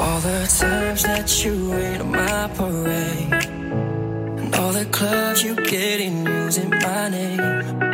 all 4.55 4.71
the 4.71 4.85
clubs 4.91 5.43
you 5.43 5.53
get 5.55 5.99
in 5.99 6.25
using 6.25 6.71
my 6.71 7.09
name. 7.09 7.91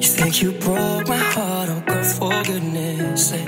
You 0.00 0.08
think 0.08 0.40
you 0.40 0.52
broke 0.52 1.06
my 1.06 1.18
heart, 1.18 1.68
oh 1.68 1.82
for 2.02 2.42
goodness 2.44 3.28
sake. 3.28 3.46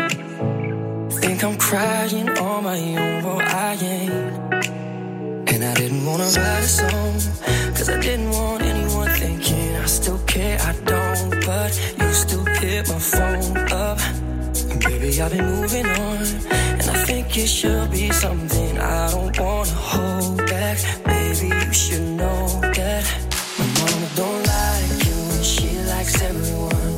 Think 1.22 1.42
I'm 1.42 1.56
crying 1.56 2.28
on 2.38 2.64
my 2.64 2.78
own, 2.98 3.40
I 3.40 3.78
ain't. 3.80 4.62
And 5.54 5.64
I 5.64 5.72
didn't 5.74 6.04
wanna 6.04 6.24
write 6.24 6.64
a 6.64 6.68
song, 6.68 7.18
cause 7.74 7.88
I 7.88 7.98
didn't 7.98 8.30
want 8.30 8.53
I 10.60 10.72
don't. 10.84 11.30
But 11.46 11.72
you 11.98 12.12
still 12.12 12.44
hit 12.44 12.88
my 12.88 12.98
phone 12.98 13.56
up. 13.72 13.98
Baby, 14.84 15.20
I've 15.20 15.30
been 15.32 15.46
moving 15.46 15.86
on. 15.86 16.18
And 16.78 16.88
I 16.90 17.04
think 17.04 17.36
it 17.36 17.48
should 17.48 17.90
be 17.90 18.10
something 18.10 18.78
I 18.78 19.10
don't 19.10 19.38
wanna 19.38 19.70
hold 19.70 20.38
back. 20.46 20.78
Baby, 21.04 21.48
you 21.48 21.72
should 21.72 22.06
know 22.20 22.46
that 22.78 23.04
my 23.58 23.66
mama 23.78 24.08
don't 24.20 24.42
like 24.54 25.06
you 25.06 25.18
and 25.36 25.44
she 25.44 25.70
likes 25.92 26.14
everyone. 26.22 26.94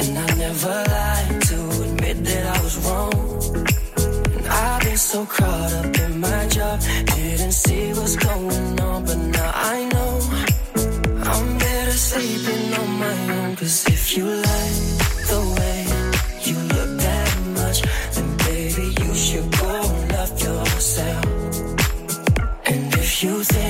And 0.00 0.18
I 0.18 0.28
never 0.44 0.76
lied 0.94 1.42
to 1.48 1.58
admit 1.84 2.24
that 2.24 2.44
I 2.56 2.62
was 2.62 2.76
wrong. 2.84 3.14
And 4.36 4.46
I've 4.46 4.82
been 4.82 4.96
so 4.96 5.26
caught 5.26 5.72
up 5.80 5.96
in 6.04 6.20
my 6.20 6.46
job, 6.48 6.80
didn't 7.16 7.52
see 7.52 7.92
what's 7.92 8.16
going 8.16 8.80
on, 8.80 9.04
but 9.04 9.18
now 9.18 9.52
I 9.54 9.84
know 9.92 10.01
you 14.16 14.26
like 14.26 14.98
the 15.30 15.40
way 15.56 15.78
you 16.42 16.58
look 16.74 17.00
that 17.00 17.38
much, 17.56 17.80
then 18.14 18.36
baby, 18.44 18.94
you 19.02 19.14
should 19.14 19.50
go 19.58 19.68
and 19.68 20.12
love 20.12 20.42
yourself. 20.42 21.24
And 22.66 22.94
if 22.94 23.22
you 23.22 23.42
think 23.42 23.61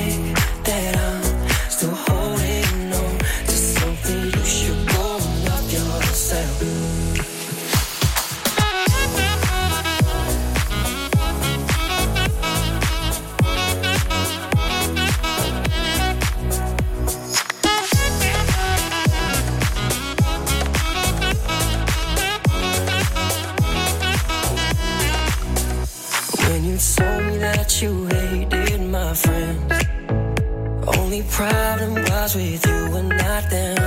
with 32.35 32.65
you 32.65 32.95
and 32.95 33.09
not 33.09 33.47
them. 33.49 33.77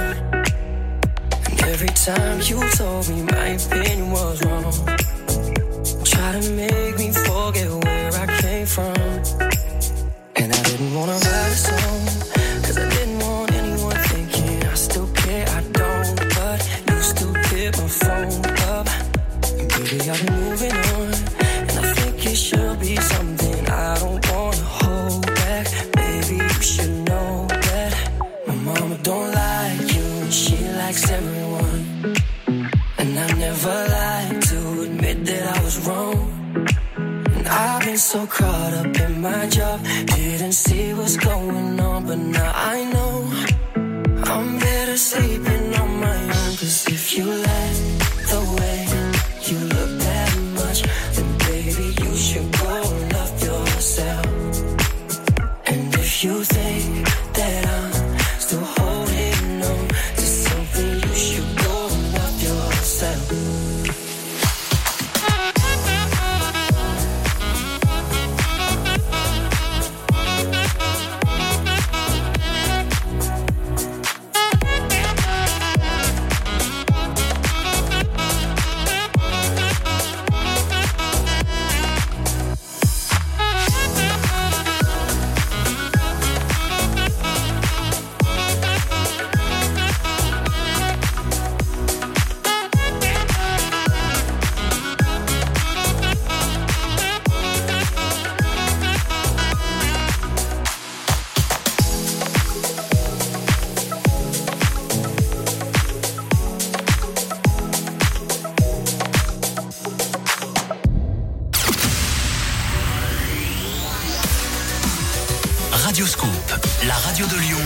And 1.51 1.63
every 1.63 1.89
time 1.89 2.41
you 2.43 2.63
told 2.77 3.09
me 3.09 3.23
my 3.23 3.49
opinion 3.59 4.11
was 4.13 4.45
wrong, 4.45 4.73
try 6.05 6.33
to 6.39 6.51
make 6.53 6.86
job, 39.51 39.81
Radio 115.85 116.07
Scoop, 116.07 116.31
la 116.87 116.95
radio 116.95 117.27
de 117.27 117.37
Lyon. 117.37 117.59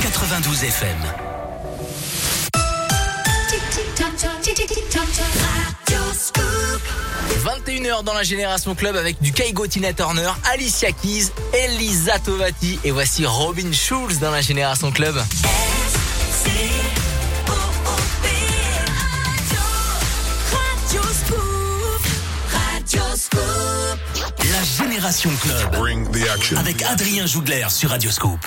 92 0.00 0.64
FM. 0.64 0.96
21h 7.44 8.04
dans 8.04 8.14
la 8.14 8.22
Génération 8.22 8.74
Club 8.74 8.96
avec 8.96 9.20
du 9.20 9.32
Kaigo 9.32 9.66
Tina 9.66 9.92
Turner, 9.92 10.30
Alicia 10.50 10.92
Keys, 10.92 11.30
Elisa 11.52 12.18
Tovati 12.18 12.78
et 12.84 12.90
voici 12.90 13.26
Robin 13.26 13.72
Schulz 13.72 14.18
dans 14.18 14.30
la 14.30 14.40
Génération 14.40 14.90
Club. 14.92 15.16
Génération 25.02 25.30
Club. 25.40 25.74
Avec 26.58 26.82
Adrien 26.82 27.26
Jougler 27.26 27.66
sur 27.70 27.90
Radio 27.90 28.08
Scoop. 28.12 28.38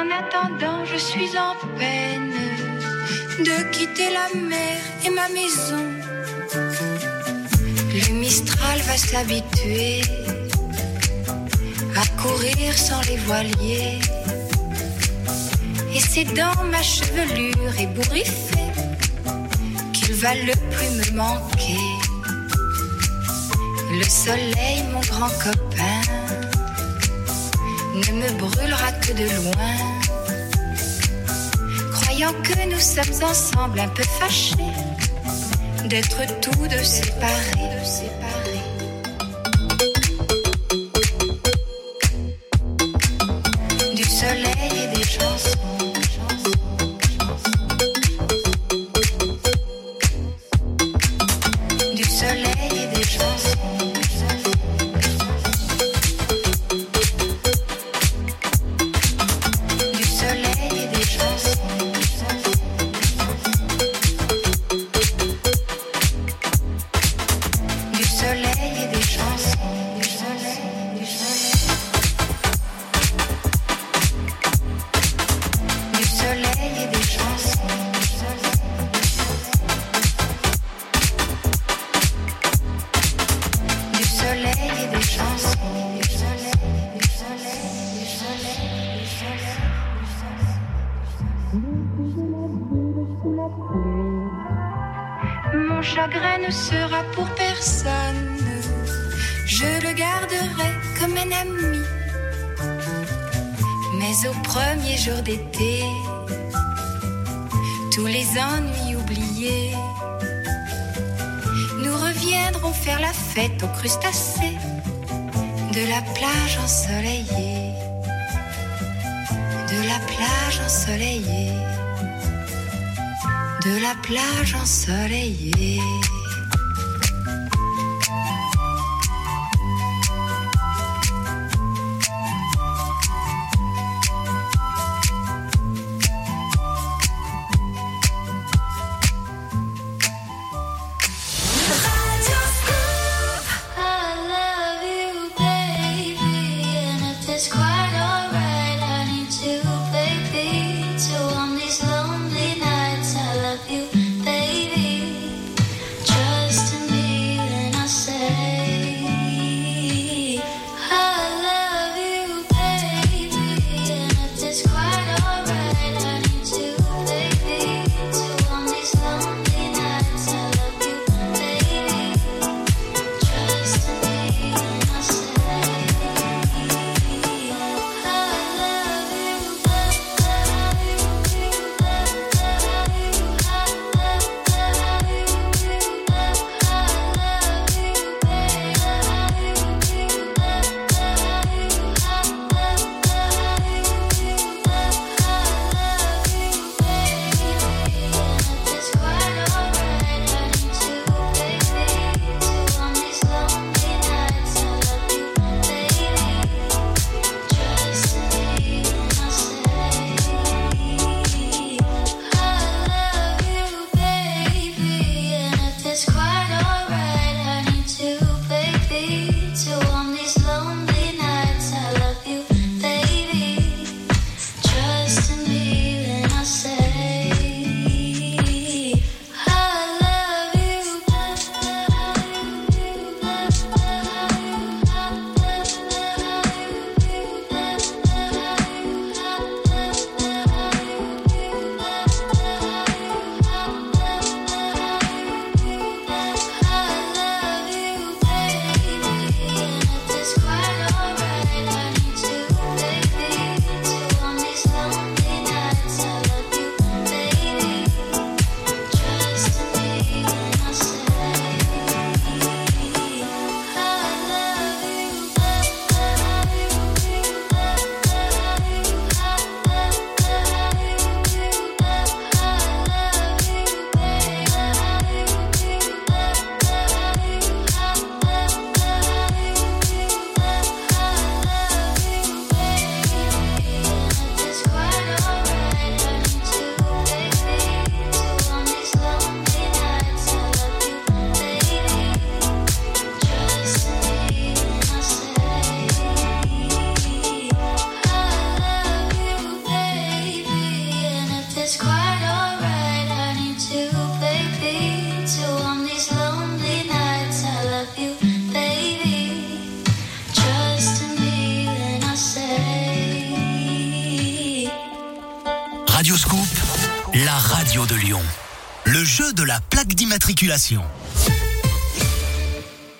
En 0.00 0.10
attendant, 0.10 0.84
je 0.86 0.96
suis 0.96 1.32
en 1.36 1.54
peine 1.76 2.32
de 3.40 3.70
quitter 3.70 4.08
la 4.10 4.28
mer 4.48 4.78
et 5.04 5.10
ma 5.10 5.28
maison. 5.28 5.84
Le 7.94 8.12
Mistral 8.14 8.78
va 8.88 8.96
s'habituer 8.96 10.00
à 11.96 12.22
courir 12.22 12.72
sans 12.78 13.02
les 13.10 13.18
voiliers. 13.28 13.98
Et 15.94 16.00
c'est 16.00 16.32
dans 16.34 16.64
ma 16.70 16.82
chevelure 16.82 17.74
ébouriffée 17.78 18.72
qu'il 19.92 20.14
va 20.14 20.34
le 20.34 20.54
plus 20.72 20.90
me 20.98 21.16
manquer. 21.16 21.86
Le 23.98 24.04
soleil, 24.04 24.82
mon 24.92 25.00
grand 25.00 25.34
copain, 25.44 25.99
ne 28.08 28.22
me 28.22 28.30
brûlera 28.38 28.92
que 28.92 29.12
de 29.12 29.24
loin. 29.36 29.74
Croyant 31.92 32.32
que 32.42 32.68
nous 32.68 32.80
sommes 32.80 33.28
ensemble 33.28 33.80
un 33.80 33.88
peu 33.88 34.02
fâchés 34.18 34.56
d'être 35.86 36.20
tous 36.40 36.66
deux 36.68 36.84
séparés. 36.84 37.70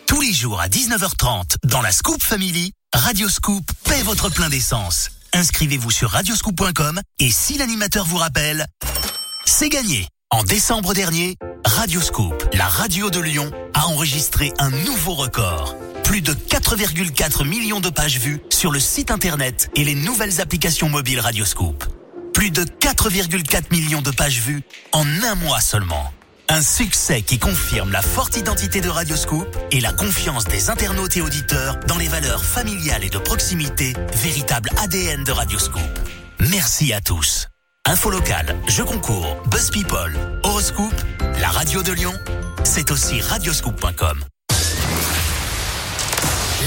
Tous 0.07 0.21
les 0.23 0.33
jours 0.33 0.61
à 0.61 0.69
19h30 0.69 1.57
dans 1.65 1.83
la 1.83 1.93
Scoop 1.93 2.23
Family, 2.23 2.73
Radio 2.95 3.29
Scoop 3.29 3.65
paie 3.85 4.03
votre 4.03 4.31
plein 4.31 4.49
d'essence. 4.49 5.11
Inscrivez-vous 5.35 5.91
sur 5.91 6.11
radioscoop.com 6.11 7.03
et 7.19 7.31
si 7.31 7.59
l'animateur 7.59 8.07
vous 8.07 8.17
rappelle, 8.17 8.67
c'est 9.45 9.69
gagné. 9.69 10.09
En 10.31 10.43
décembre 10.43 10.95
dernier, 10.95 11.37
Radio 11.67 12.01
Scoop, 12.01 12.49
la 12.55 12.67
radio 12.67 13.11
de 13.11 13.21
Lyon, 13.21 13.51
a 13.75 13.89
enregistré 13.89 14.55
un 14.59 14.71
nouveau 14.71 15.13
record. 15.13 15.77
Plus 16.03 16.23
de 16.23 16.33
4,4 16.33 17.47
millions 17.47 17.81
de 17.81 17.91
pages 17.91 18.19
vues 18.19 18.41
sur 18.49 18.73
le 18.73 18.81
site 18.81 19.11
internet 19.11 19.71
et 19.75 19.85
les 19.85 19.95
nouvelles 19.95 20.41
applications 20.41 20.89
mobiles 20.89 21.21
Radio 21.21 21.45
Scoop. 21.45 21.85
Plus 22.33 22.51
de 22.51 22.63
4,4 22.63 23.65
millions 23.71 24.01
de 24.01 24.11
pages 24.11 24.41
vues 24.41 24.63
en 24.93 25.05
un 25.05 25.35
mois 25.35 25.61
seulement. 25.61 26.11
Un 26.53 26.63
succès 26.63 27.23
qui 27.23 27.39
confirme 27.39 27.93
la 27.93 28.03
forte 28.03 28.37
identité 28.37 28.81
de 28.81 28.89
Radio 28.89 29.15
Scoop 29.15 29.47
et 29.71 29.81
la 29.81 29.93
confiance 29.93 30.47
des 30.47 30.69
internautes 30.69 31.17
et 31.17 31.21
auditeurs 31.21 31.79
dans 31.87 31.97
les 31.97 32.09
valeurs 32.09 32.45
familiales 32.45 33.05
et 33.05 33.09
de 33.09 33.19
proximité, 33.19 33.93
véritable 34.15 34.69
ADN 34.77 35.23
de 35.23 35.31
Radio 35.31 35.61
Scoop. 35.61 35.81
Merci 36.41 36.93
à 36.93 37.01
tous. 37.01 37.47
Info 37.87 38.11
locale, 38.11 38.57
jeux 38.67 38.85
concours, 38.85 39.37
Buzz 39.47 39.71
People, 39.71 40.19
Horoscope, 40.43 41.01
la 41.41 41.51
radio 41.51 41.85
de 41.85 41.93
Lyon, 41.93 42.15
c'est 42.65 42.91
aussi 42.91 43.21
radioscoop.com. 43.21 44.19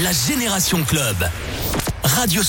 La 0.02 0.12
Génération 0.12 0.82
Club, 0.82 1.16
Radio 2.04 2.42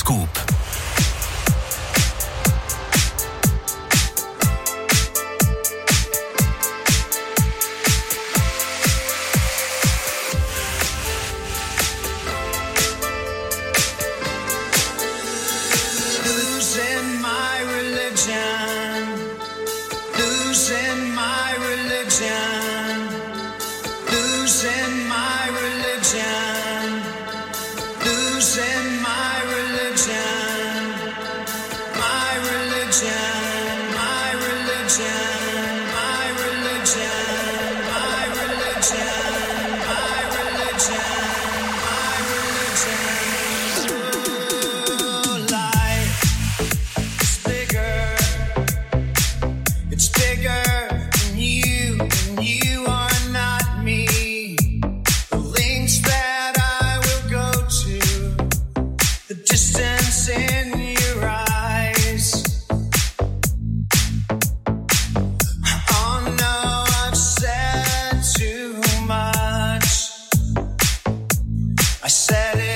I 72.05 72.07
said 72.07 72.59
it 72.59 72.74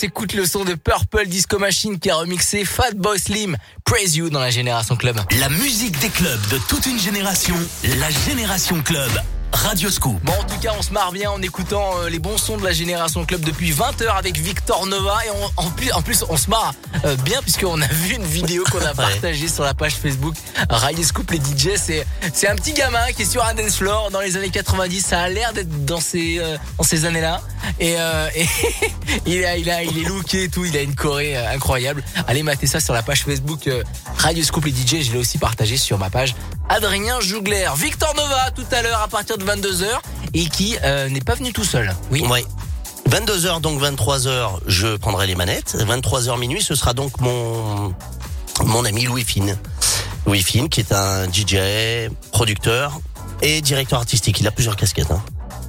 s'écoute 0.00 0.32
le 0.32 0.46
son 0.46 0.64
de 0.64 0.72
Purple 0.72 1.26
Disco 1.26 1.58
Machine 1.58 1.98
qui 1.98 2.08
a 2.08 2.16
remixé 2.16 2.64
Fatboy 2.64 3.18
Slim, 3.18 3.58
Praise 3.84 4.16
You 4.16 4.30
dans 4.30 4.40
la 4.40 4.48
Génération 4.48 4.96
Club. 4.96 5.20
La 5.38 5.50
musique 5.50 5.98
des 6.00 6.08
clubs 6.08 6.40
de 6.50 6.56
toute 6.70 6.86
une 6.86 6.98
génération, 6.98 7.54
la 7.98 8.08
Génération 8.08 8.80
Club. 8.82 9.10
Radio 9.52 9.90
Scoop. 9.90 10.18
Bon, 10.22 10.32
on 10.68 10.82
se 10.82 10.92
marre 10.92 11.12
bien 11.12 11.30
en 11.30 11.40
écoutant 11.42 11.92
euh, 11.98 12.08
les 12.08 12.18
bons 12.18 12.36
sons 12.36 12.56
de 12.56 12.64
la 12.64 12.72
Génération 12.72 13.24
Club 13.24 13.40
depuis 13.42 13.72
20h 13.72 14.08
avec 14.16 14.36
Victor 14.36 14.86
Nova. 14.86 15.18
Et 15.26 15.30
on- 15.30 15.62
en, 15.64 15.70
plus, 15.70 15.90
en 15.92 16.02
plus, 16.02 16.24
on 16.28 16.36
se 16.36 16.50
marre 16.50 16.74
euh, 17.04 17.16
bien 17.16 17.40
puisqu'on 17.42 17.80
a 17.80 17.86
vu 17.86 18.14
une 18.16 18.24
vidéo 18.24 18.64
qu'on 18.70 18.84
a 18.84 18.94
partagée 18.94 19.48
sur 19.48 19.64
la 19.64 19.74
page 19.74 19.94
Facebook 19.94 20.34
Radio 20.68 21.02
Scoop 21.02 21.30
les 21.30 21.38
DJ. 21.38 21.76
C'est, 21.76 22.06
c'est 22.34 22.48
un 22.48 22.56
petit 22.56 22.72
gamin 22.72 23.12
qui 23.16 23.22
est 23.22 23.30
sur 23.30 23.44
un 23.44 23.54
dance 23.54 23.76
floor 23.76 24.10
dans 24.10 24.20
les 24.20 24.36
années 24.36 24.50
90. 24.50 25.00
Ça 25.04 25.20
a 25.22 25.28
l'air 25.28 25.52
d'être 25.52 25.84
dans 25.86 26.00
ces, 26.00 26.38
euh, 26.38 26.56
dans 26.78 26.84
ces 26.84 27.04
années-là. 27.06 27.40
Et, 27.78 27.94
euh, 27.98 28.28
et 28.34 28.46
il, 29.26 29.44
a, 29.44 29.56
il, 29.56 29.70
a, 29.70 29.82
il 29.82 29.98
est 29.98 30.04
looké 30.08 30.44
et 30.44 30.48
tout. 30.48 30.64
Il 30.64 30.76
a 30.76 30.82
une 30.82 30.94
choré 30.94 31.36
euh, 31.36 31.50
incroyable. 31.52 32.04
Allez 32.26 32.42
mater 32.42 32.66
ça 32.66 32.80
sur 32.80 32.92
la 32.94 33.02
page 33.02 33.22
Facebook 33.24 33.68
Radio 34.18 34.44
Scoop 34.44 34.64
les 34.66 34.72
DJ. 34.72 35.02
Je 35.06 35.12
l'ai 35.12 35.18
aussi 35.18 35.38
partagé 35.38 35.76
sur 35.76 35.98
ma 35.98 36.10
page 36.10 36.34
Adrien 36.68 37.18
Jougler. 37.20 37.68
Victor 37.76 38.14
Nova 38.14 38.50
tout 38.54 38.66
à 38.72 38.82
l'heure 38.82 39.00
à 39.02 39.08
partir 39.08 39.36
de 39.38 39.44
22h 39.44 39.86
et 40.34 40.46
qui 40.46 40.76
euh, 40.82 41.08
n'est 41.08 41.20
pas 41.20 41.34
venu 41.34 41.52
tout 41.52 41.64
seul. 41.64 41.94
Oui. 42.10 42.22
Ouais. 42.28 42.44
22h 43.08 43.60
donc 43.60 43.80
23h, 43.80 44.60
je 44.66 44.96
prendrai 44.96 45.26
les 45.26 45.34
manettes. 45.34 45.76
23h 45.76 46.38
minuit, 46.38 46.62
ce 46.62 46.74
sera 46.74 46.94
donc 46.94 47.20
mon 47.20 47.92
mon 48.64 48.84
ami 48.84 49.04
Louis 49.04 49.24
Fine. 49.24 49.58
Louis 50.26 50.42
Fine 50.42 50.68
qui 50.68 50.80
est 50.80 50.92
un 50.92 51.24
DJ, 51.30 52.10
producteur 52.30 53.00
et 53.42 53.60
directeur 53.60 53.98
artistique. 53.98 54.40
Il 54.40 54.46
a 54.46 54.50
plusieurs 54.50 54.76
casquettes. 54.76 55.10
Hein. 55.10 55.22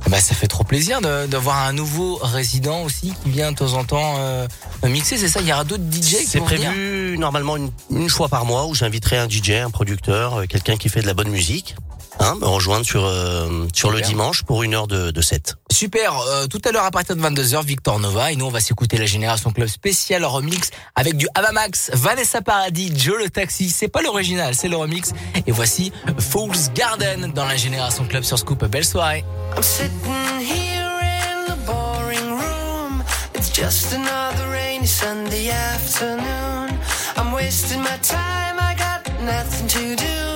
Bah, 0.08 0.20
ça 0.20 0.36
fait 0.36 0.48
trop 0.48 0.64
plaisir 0.64 1.00
de, 1.00 1.28
de 1.28 1.38
voir 1.38 1.64
un 1.64 1.74
nouveau 1.74 2.20
résident 2.22 2.84
aussi 2.84 3.14
qui 3.24 3.30
vient 3.30 3.52
de 3.52 3.58
temps 3.58 3.74
en 3.74 3.84
temps 3.84 4.16
euh, 4.20 4.48
mixer. 4.84 5.18
C'est 5.18 5.30
ça, 5.30 5.42
il 5.42 5.48
y 5.48 5.54
aura 5.54 5.64
d'autres 5.64 5.84
DJ 5.84 6.18
qui 6.18 6.26
C'est 6.28 6.42
prévu 6.42 7.18
normalement 7.18 7.56
une, 7.56 7.72
une 7.92 8.10
fois 8.10 8.28
par 8.28 8.46
mois 8.46 8.66
où 8.66 8.74
j'inviterai 8.76 9.18
un 9.18 9.30
DJ, 9.30 9.52
un 9.52 9.70
producteur, 9.70 10.42
euh, 10.42 10.46
quelqu'un 10.48 10.76
qui 10.76 10.90
fait 10.90 11.02
de 11.02 11.08
la 11.08 11.14
bonne 11.14 11.30
musique, 11.30 11.76
hein, 12.22 12.36
me 12.40 12.46
rejoindre 12.46 12.86
sur 12.86 13.04
euh, 13.06 13.68
sur 13.74 13.90
le 13.90 13.98
Super. 13.98 14.10
dimanche 14.10 14.44
pour 14.44 14.64
une 14.64 14.74
heure 14.74 14.88
de, 14.88 15.12
de 15.12 15.22
set. 15.22 15.56
Super, 15.72 16.18
euh, 16.20 16.48
tout 16.48 16.62
à 16.66 16.72
l'heure 16.72 16.86
à 16.86 16.92
partir 16.92 17.16
de 17.16 17.22
22h, 17.22 17.66
Victor 17.66 18.00
Nova. 18.00 18.32
Et 18.32 18.36
nous, 18.36 18.46
on 18.46 18.52
va 18.52 18.60
s'écouter 18.60 18.98
la 18.98 19.06
Génération 19.06 19.52
Club 19.52 19.68
spécial 19.68 20.24
remix 20.26 20.70
avec 20.96 21.18
du 21.18 21.28
Avamax, 21.36 21.92
Vanessa 21.94 22.42
Paradis, 22.42 22.94
Joe 22.96 23.18
le 23.24 23.30
Taxi. 23.30 23.70
C'est 23.70 23.88
pas 23.88 24.02
l'original, 24.02 24.56
c'est 24.56 24.68
le 24.68 24.78
remix. 24.78 25.12
Et 25.48 25.52
voici 25.52 25.92
Fool's 26.20 26.72
Garden 26.74 27.32
dans 27.34 27.46
la 27.46 27.58
Génération 27.58 28.06
Club 28.06 28.24
sur 28.24 28.38
Scoop. 28.38 28.64
Belle 28.66 28.86
soirée. 28.86 29.26
I'm 29.56 29.64
sitting 29.64 30.40
here 30.40 31.00
in 31.02 31.54
the 31.54 31.58
boring 31.66 32.32
room. 32.32 33.04
It's 33.36 33.52
just 33.52 33.94
another 33.94 34.50
rainy 34.52 34.86
Sunday 34.86 35.50
afternoon. 35.50 36.78
I'm 37.18 37.34
wasting 37.34 37.82
my 37.82 37.98
time, 38.02 38.58
I 38.60 38.76
got 38.76 39.10
nothing 39.24 39.68
to 39.68 39.96
do. 39.96 40.31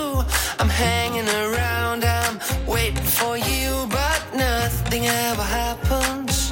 I'm 0.60 0.70
hanging 0.70 1.28
around, 1.28 2.04
I'm 2.04 2.40
waiting 2.68 3.04
for 3.04 3.38
you, 3.38 3.88
but 3.90 4.22
nothing 4.34 5.06
ever 5.06 5.44
happens. 5.44 6.52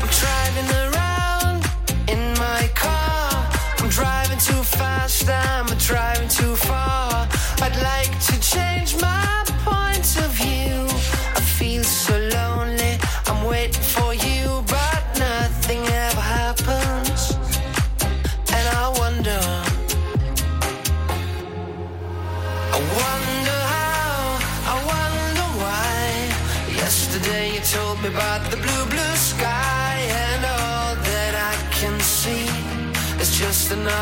I'm 0.00 0.10
driving 0.22 0.70
around 0.84 1.64
in 2.08 2.20
my 2.38 2.70
car, 2.74 3.30
I'm 3.78 3.88
driving 3.88 4.38
too 4.38 4.62
fast, 4.62 5.28
I'm 5.28 5.65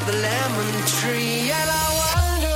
of 0.00 0.06
the 0.06 0.12
lemon 0.12 0.86
tree, 0.86 1.50
and 1.50 1.70
I 1.70 1.86
wonder. 2.14 2.47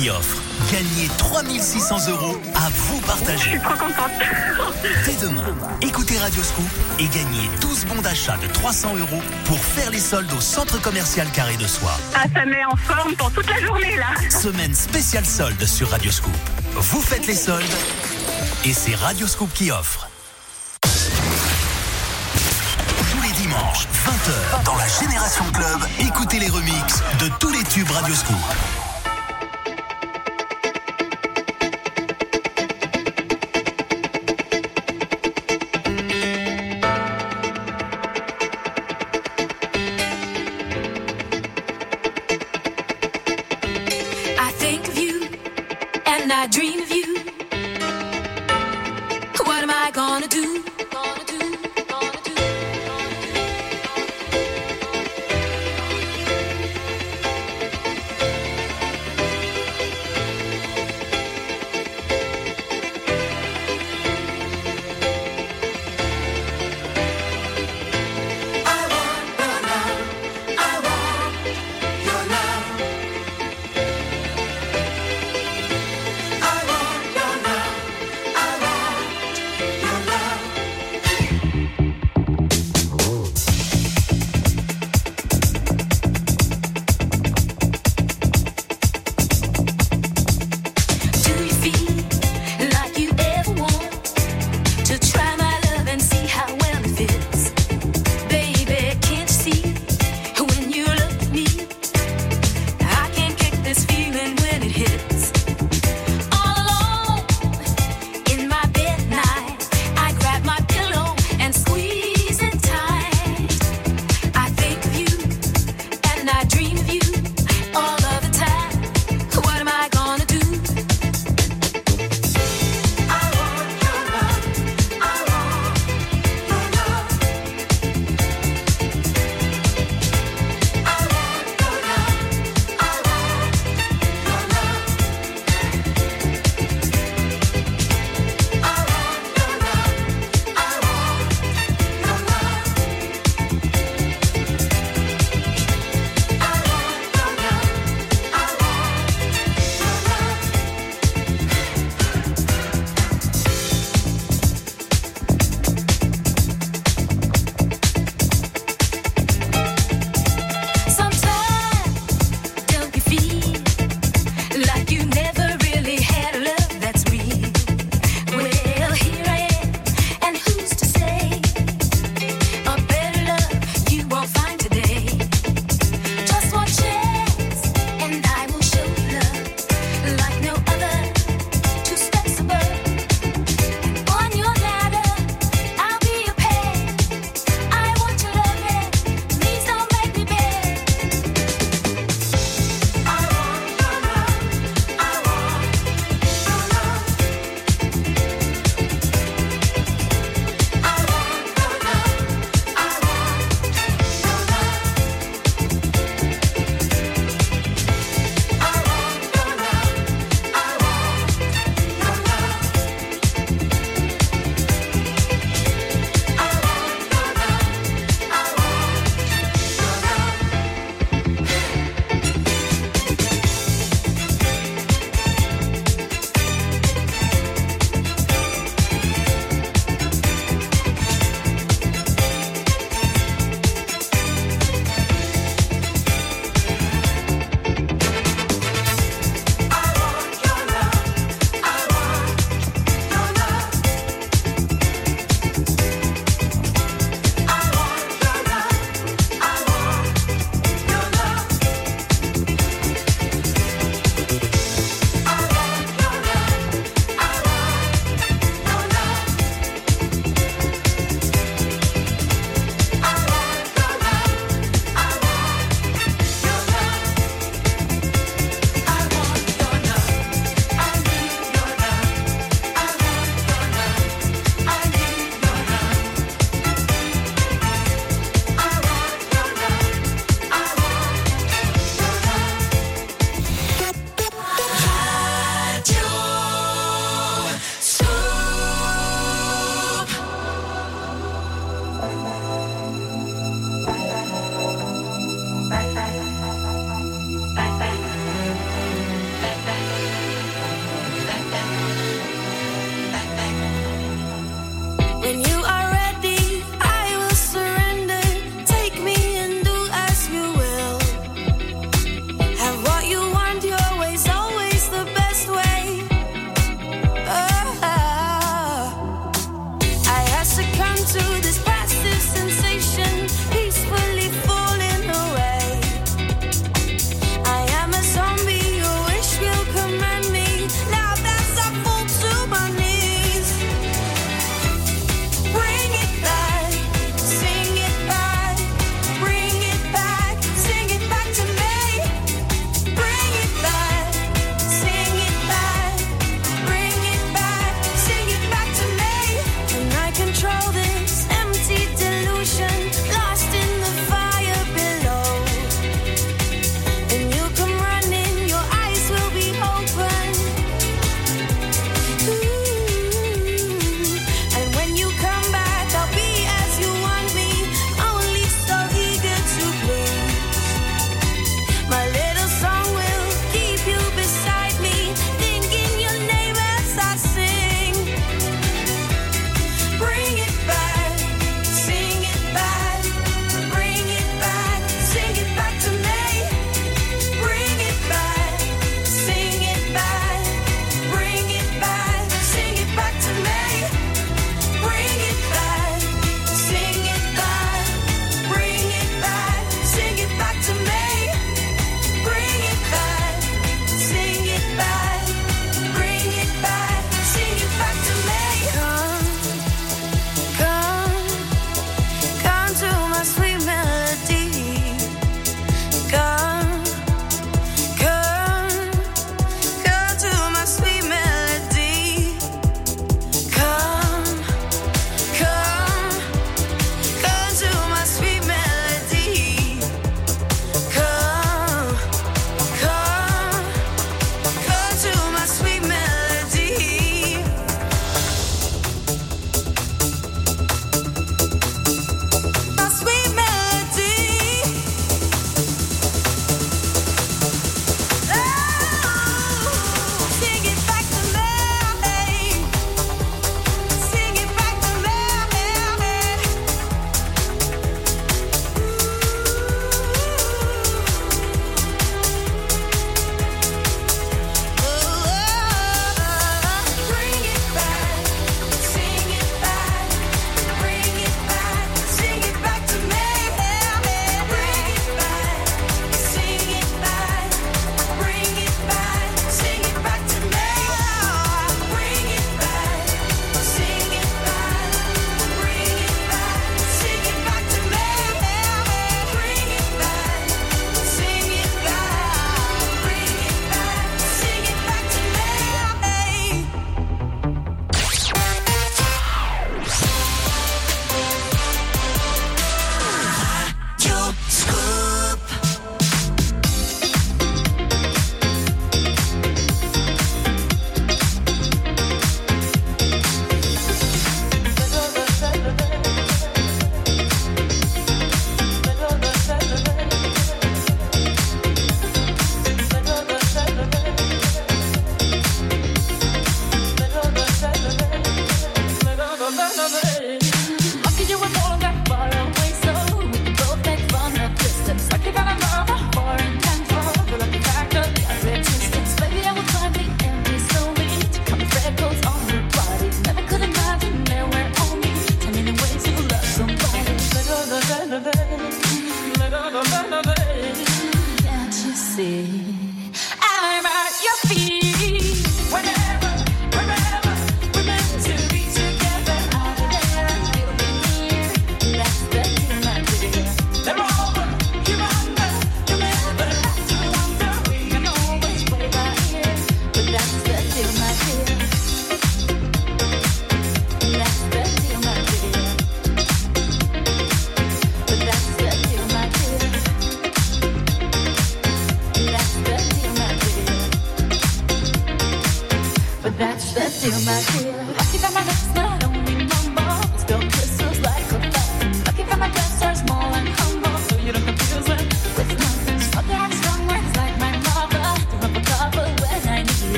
qui 0.00 0.10
offre. 0.10 0.36
Gagnez 0.72 1.08
3600 1.18 2.10
euros 2.10 2.40
à 2.54 2.68
vous 2.70 3.00
partager. 3.00 3.44
Je 3.44 3.48
suis 3.50 3.60
trop 3.60 3.74
contente. 3.74 4.10
Dès 5.04 5.16
demain, 5.26 5.54
écoutez 5.82 6.18
Radio 6.18 6.42
Scoop 6.42 6.64
et 6.98 7.04
gagnez 7.04 7.50
12 7.60 7.84
bons 7.86 8.00
d'achat 8.00 8.36
de 8.38 8.46
300 8.46 8.96
euros 8.96 9.22
pour 9.44 9.58
faire 9.58 9.90
les 9.90 9.98
soldes 9.98 10.32
au 10.32 10.40
centre 10.40 10.80
commercial 10.80 11.26
Carré 11.32 11.56
de 11.56 11.66
Soie. 11.66 11.98
Ah, 12.14 12.24
ça 12.34 12.46
met 12.46 12.64
en 12.64 12.76
forme 12.76 13.14
pour 13.14 13.30
toute 13.32 13.48
la 13.48 13.60
journée 13.60 13.96
là. 13.96 14.06
Semaine 14.30 14.74
spéciale 14.74 15.26
solde 15.26 15.64
sur 15.64 15.90
Radio 15.90 16.10
Scoop. 16.10 16.32
Vous 16.74 17.02
faites 17.02 17.26
les 17.26 17.34
soldes 17.34 17.64
et 18.64 18.72
c'est 18.72 18.94
Radio 18.94 19.26
Scoop 19.26 19.52
qui 19.52 19.70
offre. 19.70 20.08
Tous 23.10 23.22
les 23.22 23.32
dimanches, 23.32 23.86
20h, 24.06 24.64
dans 24.64 24.76
la 24.76 24.88
Génération 24.88 25.44
Club, 25.52 25.80
écoutez 26.00 26.38
les 26.38 26.48
remixes 26.48 27.02
de 27.18 27.28
tous 27.38 27.50
les 27.50 27.64
tubes 27.64 27.90
Radio 27.90 28.14
Scoop. 28.14 28.36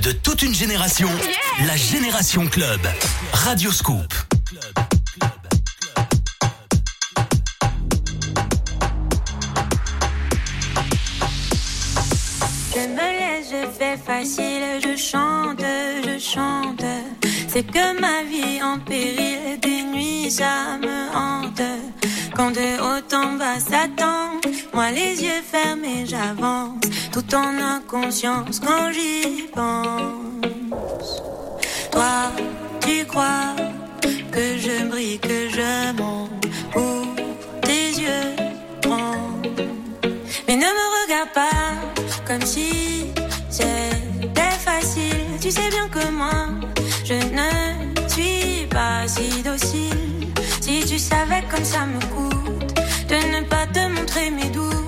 de 0.00 0.12
toute 0.12 0.42
une 0.42 0.54
génération, 0.54 1.08
la 1.66 1.76
Génération 1.76 2.46
Club. 2.46 2.80
Radioscoop. 3.32 4.14
Je 12.74 12.80
me 12.80 12.96
laisse, 12.96 13.50
je 13.50 13.66
fais 13.78 13.96
facile, 13.96 14.62
je 14.82 14.96
chante, 14.96 15.60
je 15.60 16.18
chante. 16.18 16.84
C'est 17.48 17.64
que 17.64 18.00
ma 18.00 18.22
vie 18.24 18.62
en 18.62 18.78
péril, 18.78 19.60
des 19.60 19.82
nuits 19.82 20.30
ça 20.30 20.78
me 20.80 21.16
hante. 21.16 21.62
Quand 22.34 22.50
de 22.50 22.80
haut 22.80 23.14
en 23.14 23.34
bas 23.34 23.60
s'attend, 23.60 24.40
moi 24.72 24.90
les 24.90 25.22
yeux 25.22 25.42
fermés 25.50 26.06
j'avance 26.06 26.80
tout 27.12 27.34
en 27.34 27.58
inconscience 27.76 28.58
quand 28.60 28.90
j'y 28.90 29.42
pense. 29.54 31.22
Toi, 31.90 32.32
tu 32.80 33.04
crois 33.04 33.54
que 34.30 34.56
je 34.56 34.86
brille, 34.88 35.18
que 35.18 35.50
je 35.50 35.92
monte. 36.00 36.46
Ouvre 36.74 37.14
tes 37.62 37.90
yeux, 38.00 38.34
prends. 38.80 39.28
Mais 40.48 40.56
ne 40.56 40.70
me 40.78 40.86
regarde 41.02 41.32
pas 41.34 41.74
comme 42.26 42.46
si 42.46 43.04
c'était 43.50 44.56
facile. 44.64 45.26
Tu 45.40 45.50
sais 45.50 45.68
bien 45.68 45.88
que 45.88 46.08
moi, 46.10 46.48
je 47.04 47.14
ne 47.14 48.08
suis 48.08 48.66
pas 48.68 49.06
si 49.06 49.42
docile. 49.42 50.28
Si 50.62 50.80
tu 50.86 50.98
savais 50.98 51.44
comme 51.50 51.64
ça 51.64 51.84
me 51.84 52.00
coûte 52.14 52.74
de 53.08 53.16
ne 53.34 53.44
pas 53.44 53.66
te 53.66 53.86
montrer 53.88 54.30
mes 54.30 54.48
doutes. 54.48 54.81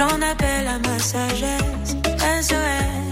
J'en 0.00 0.22
appelle 0.22 0.66
à 0.66 0.78
ma 0.78 0.98
sagesse, 0.98 1.94
SOS. 2.40 3.09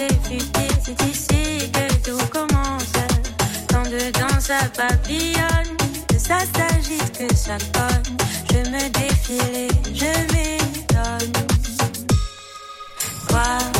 j'ai 0.00 0.08
fuité, 0.24 0.60
c'est 0.82 1.02
ici 1.02 1.70
que 1.72 2.10
tout 2.10 2.26
commence. 2.28 2.92
Quand 3.70 3.82
dedans 3.82 4.40
ça 4.40 4.60
papillonne, 4.74 5.76
que 6.08 6.18
ça 6.18 6.38
s'agite, 6.54 7.12
que 7.18 7.34
ça 7.34 7.58
cogne. 7.74 8.16
Je 8.50 8.70
me 8.70 8.88
défile 8.88 9.56
et 9.56 9.68
je 9.94 10.32
m'étonne. 10.32 11.32
Wow. 13.30 13.79